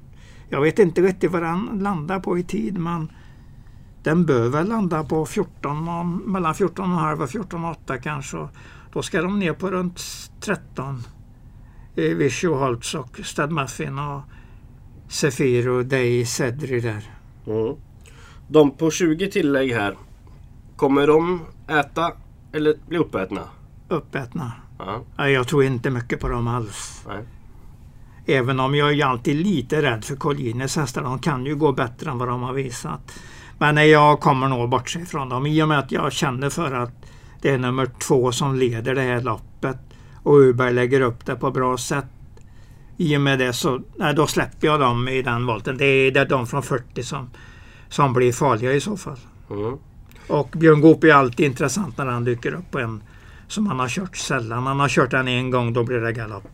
Jag 0.50 0.62
vet 0.62 0.80
inte 0.80 1.02
riktigt 1.02 1.32
vad 1.32 1.44
han 1.44 1.80
landar 1.82 2.20
på 2.20 2.38
i 2.38 2.44
tid 2.44 2.78
men 2.78 3.12
den 4.04 4.26
bör 4.26 4.50
väl 4.50 4.68
landa 4.68 5.04
på 5.04 5.26
14, 5.26 6.22
mellan 6.26 6.54
14,5 6.54 7.24
och 7.24 7.30
14,8 7.30 7.98
kanske. 7.98 8.48
Då 8.94 9.02
ska 9.02 9.22
de 9.22 9.40
ner 9.40 9.54
på 9.54 9.72
runt 9.72 10.02
13. 10.40 11.04
Vishy 11.96 12.48
Holtz 12.48 12.96
och 12.96 13.20
Stad 13.24 13.52
Muffin 13.52 14.00
och 14.00 14.22
Sefir 15.08 15.70
och 15.70 15.86
Day 15.86 16.26
Cedri 16.26 16.80
där. 16.80 17.04
Mm. 17.48 17.76
De 18.48 18.72
på 18.72 18.92
20 18.92 19.32
tillägg 19.32 19.74
här. 19.74 19.98
Kommer 20.76 21.08
de 21.08 21.42
äta 21.68 22.12
eller 22.54 22.76
bli 22.88 22.98
uppätna? 22.98 23.42
Uppätna. 23.90 24.52
Ja. 25.18 25.30
Jag 25.30 25.48
tror 25.48 25.64
inte 25.64 25.90
mycket 25.90 26.20
på 26.20 26.28
dem 26.28 26.48
alls. 26.48 27.06
Nej. 27.08 27.26
Även 28.26 28.60
om 28.60 28.76
jag 28.76 29.00
är 29.00 29.06
alltid 29.06 29.36
lite 29.36 29.82
rädd 29.82 30.06
för 30.06 30.16
Collines 30.16 30.76
hästar. 30.76 31.04
De 31.04 31.20
kan 31.20 31.46
ju 31.46 31.56
gå 31.56 31.72
bättre 31.72 32.12
än 32.12 32.18
vad 32.18 32.28
de 32.28 32.42
har 32.42 32.54
visat. 32.54 33.12
Men 33.62 33.90
jag 33.90 34.20
kommer 34.20 34.48
nog 34.48 34.70
bortse 34.70 35.00
ifrån 35.00 35.30
dem 35.30 35.46
i 35.46 35.64
och 35.64 35.68
med 35.68 35.80
att 35.80 35.92
jag 35.92 36.12
känner 36.12 36.50
för 36.50 36.72
att 36.72 36.92
det 37.42 37.50
är 37.50 37.58
nummer 37.58 37.86
två 37.86 38.32
som 38.32 38.56
leder 38.56 38.96
det 38.96 39.02
här 39.02 39.22
loppet. 39.22 39.78
Och 40.24 40.36
Uberg 40.36 40.74
lägger 40.74 41.02
upp 41.02 41.26
det 41.26 41.36
på 41.36 41.52
bra 41.52 41.78
sätt. 41.78 42.06
I 42.98 43.18
och 43.18 43.22
med 43.22 43.40
det 43.40 43.54
så 43.54 43.82
nej, 43.96 44.14
då 44.14 44.28
släpper 44.28 44.68
jag 44.68 44.80
dem 44.80 45.08
i 45.08 45.22
den 45.22 45.46
volten. 45.46 45.78
Det 45.78 45.86
är, 45.86 46.12
det 46.12 46.20
är 46.20 46.26
de 46.26 46.48
från 46.48 46.64
40 46.64 47.04
som, 47.04 47.30
som 47.90 48.14
blir 48.14 48.32
farliga 48.32 48.74
i 48.74 48.82
så 48.82 48.98
fall. 48.98 49.20
Mm. 49.50 49.78
Och 50.28 50.50
Björn 50.58 50.82
Goop 50.82 51.04
är 51.04 51.14
alltid 51.14 51.46
intressant 51.46 51.98
när 51.98 52.06
han 52.06 52.24
dyker 52.24 52.54
upp 52.54 52.72
på 52.72 52.80
en 52.80 53.04
som 53.48 53.68
han 53.68 53.80
har 53.80 53.90
kört 53.90 54.18
sällan. 54.18 54.68
Han 54.68 54.80
har 54.80 54.90
kört 54.90 55.12
den 55.12 55.28
en 55.28 55.52
gång, 55.52 55.74
då 55.74 55.84
blir 55.84 56.00
det 56.00 56.14
galopp. 56.14 56.48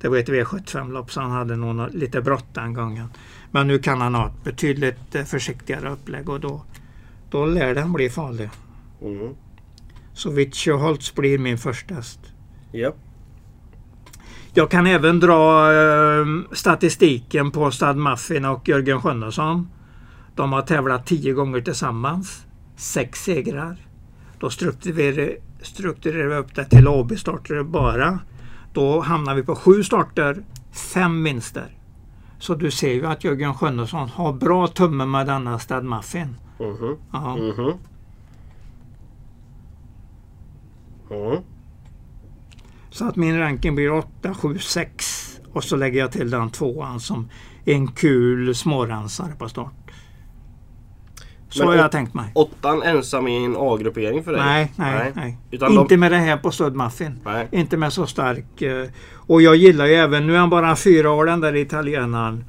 Det 0.00 0.08
var 0.08 0.16
ett 0.16 0.28
V75-lopp 0.28 1.12
så 1.12 1.20
han 1.20 1.30
hade 1.30 1.56
nog 1.56 1.94
lite 1.94 2.20
brått 2.20 2.54
den 2.54 2.74
gången. 2.74 3.08
Men 3.50 3.66
nu 3.66 3.78
kan 3.78 4.00
han 4.00 4.14
ha 4.14 4.26
ett 4.26 4.44
betydligt 4.44 5.14
eh, 5.14 5.24
försiktigare 5.24 5.90
upplägg 5.90 6.28
och 6.28 6.40
då, 6.40 6.62
då 7.30 7.46
lär 7.46 7.74
den 7.74 7.92
bli 7.92 8.10
farlig. 8.10 8.50
Mm. 9.02 9.34
Så 10.12 10.30
Holtz 10.76 11.14
blir 11.14 11.38
min 11.38 11.58
första 11.58 11.94
häst. 11.94 12.20
Ja. 12.72 12.92
Jag 14.54 14.70
kan 14.70 14.86
även 14.86 15.20
dra 15.20 15.72
eh, 15.72 16.26
statistiken 16.52 17.50
på 17.50 17.70
Stad 17.70 17.96
Muffin 17.96 18.44
och 18.44 18.68
Jörgen 18.68 19.02
Sjunnesson. 19.02 19.68
De 20.34 20.52
har 20.52 20.62
tävlat 20.62 21.06
tio 21.06 21.32
gånger 21.32 21.60
tillsammans. 21.60 22.46
Sex 22.76 23.24
segrar. 23.24 23.76
Då 24.38 24.50
strukturerar, 24.50 25.36
strukturerar 25.62 26.28
vi 26.28 26.36
upp 26.36 26.54
det 26.54 26.64
till 26.64 26.88
AB-starter 26.88 27.62
bara. 27.62 28.18
Då 28.72 29.00
hamnar 29.00 29.34
vi 29.34 29.42
på 29.42 29.54
sju 29.54 29.82
starter, 29.82 30.42
fem 30.94 31.24
vinster. 31.24 31.76
Så 32.38 32.54
du 32.54 32.70
ser 32.70 32.92
ju 32.92 33.06
att 33.06 33.24
Jörgen 33.24 33.54
Sjunnesson 33.54 34.08
har 34.08 34.32
bra 34.32 34.66
tumme 34.66 35.06
med 35.06 35.26
denna 35.26 35.58
Stad 35.58 35.84
Muffin. 35.84 36.36
Mm 36.60 36.76
-hmm. 36.76 36.96
ja. 37.12 37.36
Mm 37.36 37.52
-hmm. 37.52 37.74
Mm. 41.10 41.42
Så 42.90 43.08
att 43.08 43.16
min 43.16 43.38
ranking 43.38 43.74
blir 43.74 43.92
8, 43.92 44.34
7, 44.34 44.58
6 44.58 45.40
och 45.52 45.64
så 45.64 45.76
lägger 45.76 46.00
jag 46.00 46.12
till 46.12 46.30
den 46.30 46.50
tvåan 46.50 47.00
som 47.00 47.28
en 47.64 47.88
kul 47.88 48.54
smårensare 48.54 49.32
på 49.38 49.48
start. 49.48 49.85
Så 51.48 51.64
har 51.64 51.74
jag 51.74 51.92
tänkt 51.92 52.14
mig. 52.14 52.30
Åttan 52.34 52.82
ensam 52.82 53.28
i 53.28 53.44
en 53.44 53.56
A-gruppering 53.58 54.24
för 54.24 54.32
dig? 54.32 54.40
Nej, 54.40 54.72
nej, 54.76 54.94
nej. 54.94 55.12
nej. 55.14 55.38
Inte 55.50 55.94
de... 55.94 55.96
med 55.96 56.12
det 56.12 56.16
här 56.16 56.36
på 56.36 56.50
Stödmuffin. 56.50 57.20
Inte 57.50 57.76
med 57.76 57.92
så 57.92 58.06
stark. 58.06 58.62
Eh, 58.62 58.86
och 59.14 59.42
jag 59.42 59.56
gillar 59.56 59.86
ju 59.86 59.94
även, 59.94 60.26
nu 60.26 60.34
är 60.34 60.38
han 60.38 60.50
bara 60.50 60.76
fyra 60.76 61.10
år 61.10 61.26
den 61.26 61.40
där 61.40 61.56
italienaren. 61.56 62.44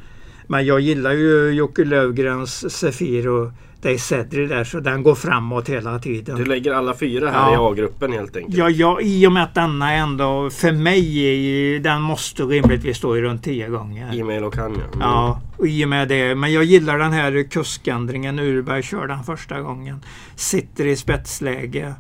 Men 0.47 0.65
jag 0.65 0.79
gillar 0.79 1.12
ju 1.12 1.49
Jocke 1.51 1.83
Lövgrens 1.83 2.77
Sefiro 2.77 3.51
Day 3.81 3.97
Cedri 3.97 4.47
där 4.47 4.63
så 4.63 4.79
den 4.79 5.03
går 5.03 5.15
framåt 5.15 5.69
hela 5.69 5.99
tiden. 5.99 6.37
Du 6.37 6.45
lägger 6.45 6.73
alla 6.73 6.93
fyra 6.93 7.29
här 7.29 7.53
ja. 7.53 7.53
i 7.53 7.71
A-gruppen 7.71 8.13
helt 8.13 8.35
enkelt? 8.35 8.57
Ja, 8.57 8.69
ja, 8.69 9.01
i 9.01 9.27
och 9.27 9.31
med 9.31 9.43
att 9.43 9.55
denna 9.55 9.93
ändå 9.93 10.49
för 10.49 10.71
mig 10.71 11.79
den 11.79 12.01
måste 12.01 12.43
rimligtvis 12.43 12.97
stå 12.97 13.17
i 13.17 13.21
runt 13.21 13.43
tio 13.43 13.69
gånger. 13.69 14.19
E-mail 14.19 14.43
och 14.43 14.53
kan 14.53 14.71
ja. 14.71 14.85
Mm. 14.85 14.99
Ja, 14.99 15.41
och 15.57 15.67
i 15.67 15.85
och 15.85 15.89
med 15.89 16.07
det. 16.07 16.35
Men 16.35 16.53
jag 16.53 16.63
gillar 16.63 16.97
den 16.97 17.11
här 17.11 17.43
kuskändringen. 17.49 18.39
Urberg 18.39 18.83
kör 18.83 19.07
den 19.07 19.23
första 19.23 19.61
gången. 19.61 20.05
Sitter 20.35 20.87
i 20.87 20.95
spetsläge. 20.95 21.93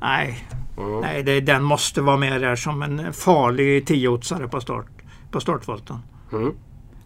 Nej, 0.00 0.48
mm. 0.78 1.00
nej 1.00 1.22
det, 1.22 1.40
den 1.40 1.62
måste 1.62 2.00
vara 2.00 2.16
med 2.16 2.40
där 2.40 2.56
som 2.56 2.82
en 2.82 3.12
farlig 3.12 3.86
tiotsare 3.86 4.48
på 4.48 4.60
start. 4.60 4.86
På 5.30 5.40
startvolten. 5.40 5.96
Mm. 6.32 6.52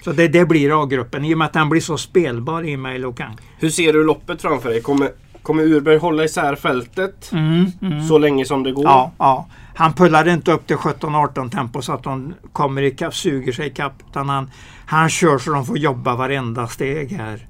Så 0.04 0.12
det, 0.12 0.28
det 0.28 0.44
blir 0.44 0.82
A-gruppen 0.82 1.24
i 1.24 1.34
och 1.34 1.38
med 1.38 1.46
att 1.46 1.52
den 1.52 1.68
blir 1.68 1.80
så 1.80 1.98
spelbar 1.98 2.64
i 2.64 2.76
mig 2.76 2.98
Lokan. 2.98 3.36
Hur 3.58 3.70
ser 3.70 3.92
du 3.92 4.04
loppet 4.04 4.42
framför 4.42 4.68
dig? 4.68 4.82
Kommer, 4.82 5.10
kommer 5.42 5.62
Urberg 5.62 5.98
hålla 5.98 6.24
isär 6.24 6.56
fältet 6.56 7.32
mm, 7.32 7.66
mm. 7.82 8.08
så 8.08 8.18
länge 8.18 8.44
som 8.44 8.62
det 8.62 8.72
går? 8.72 8.84
Ja, 8.84 9.12
ja. 9.18 9.46
Han 9.74 9.92
pullar 9.92 10.28
inte 10.28 10.52
upp 10.52 10.66
till 10.66 10.76
17-18 10.76 11.50
tempo 11.50 11.82
så 11.82 11.92
att 11.92 12.02
de 12.02 12.34
kommer 12.52 12.82
ikapp, 12.82 13.14
suger 13.14 13.52
sig 13.52 13.66
ikapp. 13.66 13.92
Utan 14.10 14.28
han, 14.28 14.50
han 14.86 15.08
kör 15.08 15.38
så 15.38 15.52
de 15.52 15.66
får 15.66 15.78
jobba 15.78 16.16
varenda 16.16 16.66
steg 16.66 17.12
här. 17.12 17.46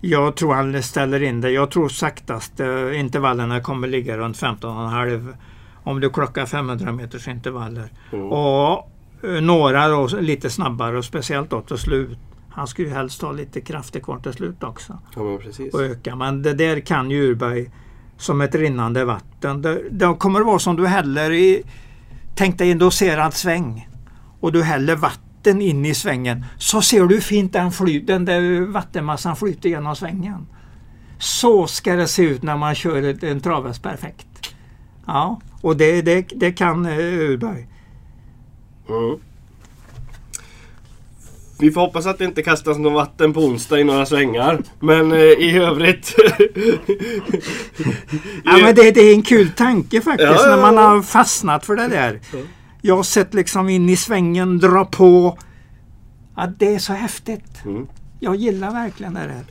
Jag 0.00 0.36
tror 0.36 0.54
han 0.54 0.82
ställer 0.82 1.22
in 1.22 1.40
det. 1.40 1.50
Jag 1.50 1.70
tror 1.70 1.88
saktast 1.88 2.60
uh, 2.60 3.00
intervallerna 3.00 3.60
kommer 3.60 3.88
ligga 3.88 4.16
runt 4.16 4.36
15,5 4.36 5.34
om 5.84 6.00
du 6.00 6.10
klockar 6.10 6.46
500 6.46 6.92
meters 6.92 7.28
intervaller. 7.28 7.88
Mm. 8.12 8.26
Och 8.26 8.90
Eh, 8.97 8.97
några 9.22 9.88
då 9.88 10.06
lite 10.20 10.50
snabbare 10.50 10.98
och 10.98 11.04
speciellt 11.04 11.50
då 11.50 11.60
till 11.60 11.78
slut. 11.78 12.18
Han 12.50 12.66
skulle 12.66 12.88
ju 12.88 12.94
helst 12.94 13.22
ha 13.22 13.32
lite 13.32 13.60
krafter 13.60 14.00
kvar 14.00 14.18
till 14.18 14.32
slut 14.32 14.62
också. 14.62 14.98
Ja, 15.14 15.22
men 15.22 15.38
precis. 15.38 15.74
Och 15.74 15.82
öka. 15.82 16.16
Men 16.16 16.42
det 16.42 16.54
där 16.54 16.80
kan 16.80 17.10
ju 17.10 17.30
Urberg 17.30 17.70
som 18.16 18.40
ett 18.40 18.54
rinnande 18.54 19.04
vatten. 19.04 19.62
Det, 19.62 19.82
det 19.90 20.14
kommer 20.18 20.40
vara 20.40 20.58
som 20.58 20.76
du 20.76 20.86
häller 20.86 21.32
i 21.32 21.62
Tänk 22.38 22.58
dig 22.58 22.70
en 22.70 22.78
doserad 22.78 23.34
sväng. 23.34 23.88
Och 24.40 24.52
du 24.52 24.62
häller 24.62 24.96
vatten 24.96 25.62
in 25.62 25.86
i 25.86 25.94
svängen. 25.94 26.44
Så 26.58 26.82
ser 26.82 27.04
du 27.04 27.14
hur 27.14 27.22
fint 27.22 27.52
den, 27.52 27.72
fly, 27.72 28.00
den 28.00 28.24
där 28.24 28.66
vattenmassan 28.66 29.36
flyter 29.36 29.68
genom 29.68 29.96
svängen. 29.96 30.46
Så 31.18 31.66
ska 31.66 31.96
det 31.96 32.06
se 32.06 32.22
ut 32.22 32.42
när 32.42 32.56
man 32.56 32.74
kör 32.74 33.24
en 33.24 33.40
travhäst 33.40 33.82
perfekt. 33.82 34.54
Ja, 35.06 35.40
och 35.60 35.76
det, 35.76 36.02
det, 36.02 36.26
det 36.36 36.52
kan 36.52 36.86
uh, 36.86 37.30
Urberg. 37.30 37.68
Mm. 38.88 39.18
Vi 41.60 41.70
får 41.70 41.80
hoppas 41.80 42.06
att 42.06 42.18
det 42.18 42.24
inte 42.24 42.42
kastas 42.42 42.78
något 42.78 42.92
vatten 42.92 43.32
på 43.32 43.40
onsdag 43.40 43.78
i 43.78 43.84
några 43.84 44.06
svängar. 44.06 44.62
Men 44.80 45.12
eh, 45.12 45.18
i 45.18 45.58
övrigt... 45.58 46.14
ja, 48.44 48.58
men 48.62 48.74
det, 48.74 48.90
det, 48.90 49.00
är 49.00 49.14
en 49.14 49.22
kul 49.22 49.50
tanke 49.50 50.00
faktiskt 50.00 50.30
ja, 50.30 50.48
ja, 50.48 50.56
när 50.56 50.62
man 50.62 50.76
har 50.76 51.02
fastnat 51.02 51.66
för 51.66 51.76
det 51.76 51.88
där. 51.88 52.20
Jag 52.82 52.96
har 52.96 53.02
sett 53.02 53.34
liksom 53.34 53.68
in 53.68 53.88
i 53.88 53.96
svängen, 53.96 54.58
dra 54.58 54.84
på. 54.84 55.38
Ja, 56.36 56.46
det 56.58 56.74
är 56.74 56.78
så 56.78 56.92
häftigt. 56.92 57.64
Mm. 57.64 57.86
Jag 58.20 58.36
gillar 58.36 58.70
verkligen 58.70 59.14
det 59.14 59.20
där. 59.20 59.44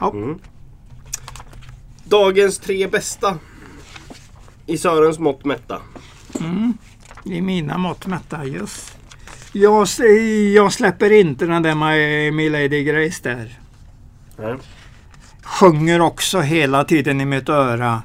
Ja. 0.00 0.10
Mm. 0.10 0.38
Dagens 2.04 2.58
tre 2.58 2.86
bästa. 2.86 3.38
I 4.66 4.78
Sörens 4.78 5.18
mått 5.18 5.44
mätta. 5.44 5.80
Mm 6.40 6.78
i 7.24 7.40
mina 7.40 7.78
mått 7.78 8.06
mätta. 8.06 8.44
Just. 8.44 8.98
Jag, 9.52 9.88
jag 10.54 10.72
släpper 10.72 11.12
inte 11.12 11.46
den 11.46 11.62
där 11.62 11.74
med 11.74 12.34
Milady 12.34 12.84
Grace 12.84 13.20
där. 13.22 13.58
Nej. 14.36 14.56
Sjunger 15.42 16.00
också 16.00 16.40
hela 16.40 16.84
tiden 16.84 17.20
i 17.20 17.24
mitt 17.24 17.48
öra. 17.48 18.02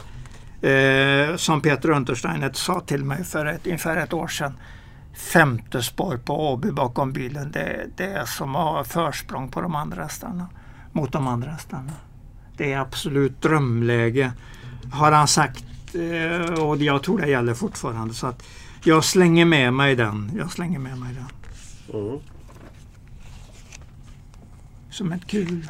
Eh, 0.61 1.35
som 1.35 1.61
Peter 1.61 1.89
Untersteiner 1.89 2.51
sa 2.53 2.79
till 2.79 3.05
mig 3.05 3.23
för 3.23 3.45
ett, 3.45 3.67
ungefär 3.67 3.97
ett 3.97 4.13
år 4.13 4.27
sedan. 4.27 4.57
Femte 5.33 5.83
spår 5.83 6.17
på 6.17 6.53
AB 6.53 6.73
bakom 6.73 7.13
bilen. 7.13 7.51
Det, 7.51 7.85
det 7.95 8.05
är 8.05 8.25
som 8.25 8.55
att 8.55 8.63
ha 8.63 8.83
försprång 8.83 9.51
på 9.51 9.61
de 9.61 9.75
andra 9.75 10.03
hästarna. 10.03 10.47
Mot 10.91 11.11
de 11.11 11.27
andra 11.27 11.51
hästarna. 11.51 11.91
Det 12.57 12.73
är 12.73 12.79
absolut 12.79 13.41
drömläge. 13.41 14.31
Har 14.91 15.11
han 15.11 15.27
sagt 15.27 15.65
eh, 15.93 16.63
och 16.63 16.77
jag 16.77 17.03
tror 17.03 17.19
det 17.19 17.29
gäller 17.29 17.53
fortfarande. 17.53 18.13
Så 18.13 18.27
att 18.27 18.43
jag 18.83 19.03
slänger 19.03 19.45
med 19.45 19.73
mig 19.73 19.95
den. 19.95 20.31
Jag 20.37 20.51
slänger 20.51 20.79
med 20.79 20.97
mig 20.97 21.13
den. 21.13 21.99
Mm. 22.01 22.19
Som 24.89 25.11
ett 25.11 25.27
kul, 25.27 25.67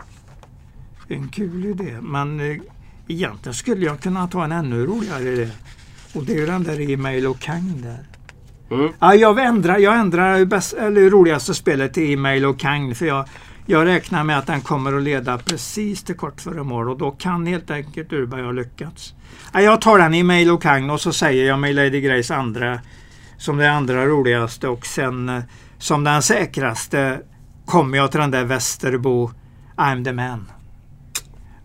en 1.07 1.30
kul 1.30 1.66
idé. 1.66 1.97
Men 2.01 2.39
eh, 2.39 2.57
egentligen 3.07 3.53
skulle 3.53 3.86
jag 3.86 3.99
kunna 3.99 4.28
ta 4.28 4.43
en 4.43 4.51
ännu 4.51 4.86
roligare 4.86 5.24
idé. 5.24 5.49
Och 6.14 6.24
det 6.24 6.34
är 6.34 6.38
ju 6.38 6.45
den 6.45 6.64
där 6.64 6.89
e-mail 6.89 7.28
och 7.28 7.39
Kang 7.39 7.82
där. 7.82 8.05
Mm. 8.72 8.91
Ja, 8.99 9.16
jag 9.16 9.45
ändrar, 9.45 9.78
jag 9.78 9.99
ändrar 9.99 10.45
bäst, 10.45 10.74
eller 10.74 11.10
roligaste 11.10 11.53
spelet 11.53 11.93
till 11.93 12.14
e-mail 12.14 12.45
och 12.45 12.60
Kang. 12.60 12.95
För 12.95 13.05
jag, 13.05 13.26
jag 13.70 13.86
räknar 13.86 14.24
med 14.24 14.38
att 14.38 14.47
den 14.47 14.61
kommer 14.61 14.93
att 14.93 15.03
leda 15.03 15.38
precis 15.38 16.03
till 16.03 16.15
kort 16.15 16.41
före 16.41 16.63
mål 16.63 16.89
och 16.89 16.97
då 16.97 17.11
kan 17.11 17.45
helt 17.45 17.72
enkelt 17.72 18.13
Urberg 18.13 18.43
ha 18.43 18.51
lyckats. 18.51 19.13
Ja, 19.53 19.61
jag 19.61 19.82
tar 19.82 19.97
den 19.97 20.13
e-mail 20.13 20.51
och 20.51 20.61
Kang 20.61 20.89
och 20.89 21.01
så 21.01 21.13
säger 21.13 21.47
jag 21.47 21.59
med 21.59 21.76
Lady 21.76 22.01
Grace 22.01 22.36
andra 22.36 22.80
som 23.38 23.57
det 23.57 23.72
andra 23.72 24.05
roligaste 24.05 24.67
och 24.67 24.86
sen 24.86 25.30
eh, 25.30 25.43
som 25.78 26.03
den 26.03 26.22
säkraste 26.22 27.22
kommer 27.65 27.97
jag 27.97 28.11
till 28.11 28.20
den 28.20 28.32
där 28.32 28.43
Västerbo 28.43 29.32
I'm 29.76 30.03
the 30.03 30.13
man. 30.13 30.51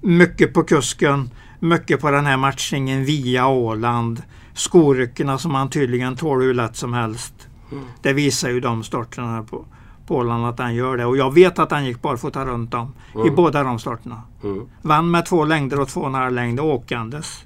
Mycket 0.01 0.55
på 0.55 0.63
kusken, 0.63 1.31
mycket 1.61 2.01
på 2.01 2.11
den 2.11 2.27
här 2.27 2.37
matchningen 2.37 3.05
via 3.05 3.47
Åland. 3.47 4.23
Skoryckorna 4.55 5.39
som 5.39 5.55
han 5.55 5.71
tydligen 5.71 6.17
tål 6.17 6.43
hur 6.43 6.55
lätt 6.55 6.77
som 6.77 6.93
helst. 6.93 7.35
Mm. 7.73 7.85
Det 8.03 8.13
visar 8.13 8.51
ju 8.51 8.61
de 8.61 8.85
starterna 8.85 9.43
på, 9.43 9.65
på 10.07 10.17
Åland 10.17 10.47
att 10.47 10.59
han 10.59 10.75
gör 10.75 10.97
det. 10.97 11.05
Och 11.05 11.17
jag 11.17 11.35
vet 11.35 11.59
att 11.59 11.71
han 11.71 11.85
gick 11.85 12.03
barfota 12.03 12.45
runt 12.45 12.75
om 12.75 12.93
i 13.15 13.19
Mm. 13.21 13.35
båda 13.35 13.63
de 13.63 13.79
starterna. 13.79 14.23
Mm. 14.45 14.67
Vann 14.83 15.11
med 15.11 15.27
två 15.27 15.45
längder 15.45 15.81
och 15.81 15.89
två 15.89 16.01
och 16.01 16.07
en 16.07 16.15
halv 16.15 16.33
längd 16.35 16.61
åkandes 16.61 17.45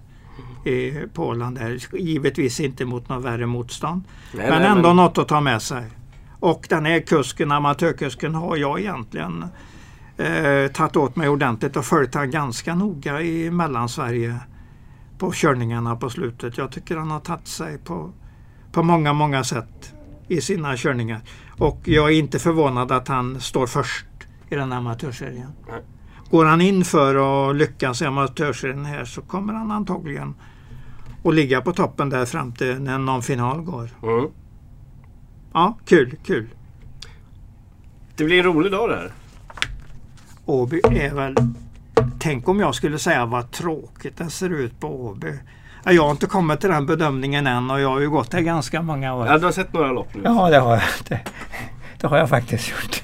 i, 0.64 0.92
Åland. 1.16 1.58
Där. 1.58 1.96
Givetvis 1.98 2.60
inte 2.60 2.84
mot 2.84 3.08
något 3.08 3.24
värre 3.24 3.46
motstånd. 3.46 4.02
Nej, 4.34 4.50
men 4.50 4.62
nej, 4.62 4.70
ändå 4.70 4.92
något 4.92 5.18
att 5.18 5.28
ta 5.28 5.40
med 5.40 5.62
sig. 5.62 5.84
Och 6.40 6.66
den 6.68 6.86
här 6.86 7.00
kusken, 7.00 7.52
amatörkusken, 7.52 8.34
har 8.34 8.56
jag 8.56 8.80
egentligen 8.80 9.44
eh, 10.16 10.72
tagit 10.72 10.96
åt 10.96 11.16
mig 11.16 11.28
ordentligt 11.28 11.76
och 11.76 11.84
följt 11.84 12.14
han 12.14 12.30
ganska 12.30 12.74
noga 12.74 13.22
i 13.22 13.50
Mellansverige 13.50 14.36
på 15.18 15.32
körningarna 15.32 15.96
på 15.96 16.10
slutet. 16.10 16.58
Jag 16.58 16.72
tycker 16.72 16.96
han 16.96 17.10
har 17.10 17.20
tagit 17.20 17.48
sig 17.48 17.78
på, 17.78 18.12
på 18.72 18.82
många, 18.82 19.12
många 19.12 19.44
sätt 19.44 19.94
i 20.28 20.40
sina 20.40 20.76
körningar. 20.76 21.20
Och 21.58 21.80
jag 21.84 22.08
är 22.08 22.18
inte 22.18 22.38
förvånad 22.38 22.92
att 22.92 23.08
han 23.08 23.40
står 23.40 23.66
först 23.66 24.06
i 24.50 24.54
den 24.54 24.72
här 24.72 24.78
amatörserien. 24.78 25.52
Nej. 25.68 25.82
Går 26.30 26.44
han 26.44 26.60
in 26.60 26.84
för 26.84 27.50
att 27.50 27.56
lyckas 27.56 28.02
i 28.02 28.04
amatörserien 28.04 28.84
här 28.84 29.04
så 29.04 29.22
kommer 29.22 29.52
han 29.52 29.70
antagligen 29.70 30.34
att 31.24 31.34
ligga 31.34 31.60
på 31.60 31.72
toppen 31.72 32.10
där 32.10 32.26
fram 32.26 32.52
till 32.52 32.80
när 32.80 32.98
någon 32.98 33.22
final 33.22 33.62
går. 33.62 33.90
Mm. 34.02 34.30
Ja, 35.52 35.78
kul, 35.84 36.16
kul. 36.24 36.48
Det 38.16 38.24
blir 38.24 38.38
en 38.38 38.44
rolig 38.44 38.72
dag 38.72 38.90
det 38.90 38.96
här. 38.96 39.12
Åby 40.46 40.80
är 40.84 41.14
väl... 41.14 41.34
Tänk 42.20 42.48
om 42.48 42.60
jag 42.60 42.74
skulle 42.74 42.98
säga 42.98 43.26
vad 43.26 43.50
tråkigt 43.50 44.16
det 44.16 44.30
ser 44.30 44.50
ut 44.50 44.80
på 44.80 45.06
Åby. 45.06 45.32
Ja, 45.84 45.92
Jag 45.92 46.02
har 46.02 46.10
inte 46.10 46.26
kommit 46.26 46.60
till 46.60 46.70
den 46.70 46.86
bedömningen 46.86 47.46
än 47.46 47.70
och 47.70 47.80
jag 47.80 47.88
har 47.88 48.00
ju 48.00 48.10
gått 48.10 48.30
där 48.30 48.40
ganska 48.40 48.82
många 48.82 49.14
år. 49.14 49.26
Ja, 49.26 49.38
du 49.38 49.44
har 49.44 49.52
sett 49.52 49.72
några 49.72 49.92
lopp 49.92 50.14
nu. 50.14 50.20
Ja, 50.24 50.50
det 50.50 50.58
har 50.58 50.72
jag. 50.72 50.82
Det, 51.08 51.20
det 52.00 52.06
har 52.06 52.18
jag 52.18 52.28
faktiskt 52.28 52.70
gjort. 52.70 53.02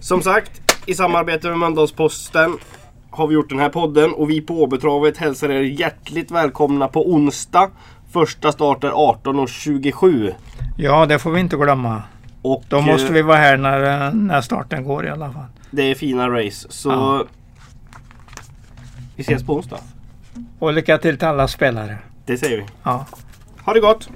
Som 0.00 0.22
sagt, 0.22 0.82
i 0.86 0.94
samarbete 0.94 1.48
med 1.48 1.58
Mölndalsposten 1.58 2.58
har 3.10 3.26
vi 3.26 3.34
gjort 3.34 3.48
den 3.48 3.58
här 3.58 3.68
podden 3.68 4.12
och 4.12 4.30
vi 4.30 4.40
på 4.40 4.62
Åbytravet 4.62 5.16
hälsar 5.18 5.48
er 5.48 5.60
hjärtligt 5.62 6.30
välkomna 6.30 6.88
på 6.88 7.10
onsdag. 7.12 7.70
Första 8.12 8.52
start 8.52 8.84
är 8.84 8.90
18.27. 8.90 10.34
Ja, 10.76 11.06
det 11.06 11.18
får 11.18 11.30
vi 11.30 11.40
inte 11.40 11.56
glömma. 11.56 12.02
Och 12.42 12.64
Då 12.68 12.80
måste 12.80 13.12
vi 13.12 13.22
vara 13.22 13.36
här 13.36 13.56
när, 13.56 14.12
när 14.12 14.40
starten 14.40 14.84
går 14.84 15.06
i 15.06 15.10
alla 15.10 15.32
fall. 15.32 15.44
det 15.70 15.82
är 15.90 15.94
fina 15.94 16.28
race. 16.30 16.66
Så 16.70 16.90
Ja. 16.90 17.24
vi 19.16 19.22
ses 19.22 19.46
på 19.46 19.54
onsdag. 19.56 19.78
Och 20.58 20.72
lycka 20.72 20.98
till 20.98 21.18
till 21.18 21.28
alla 21.28 21.48
spelare. 21.48 21.98
Det 22.26 22.36
säger 22.38 22.56
vi. 22.56 22.66
Ja. 22.82 23.06
Ha 23.64 23.72
det 23.72 23.80
gott! 23.80 24.08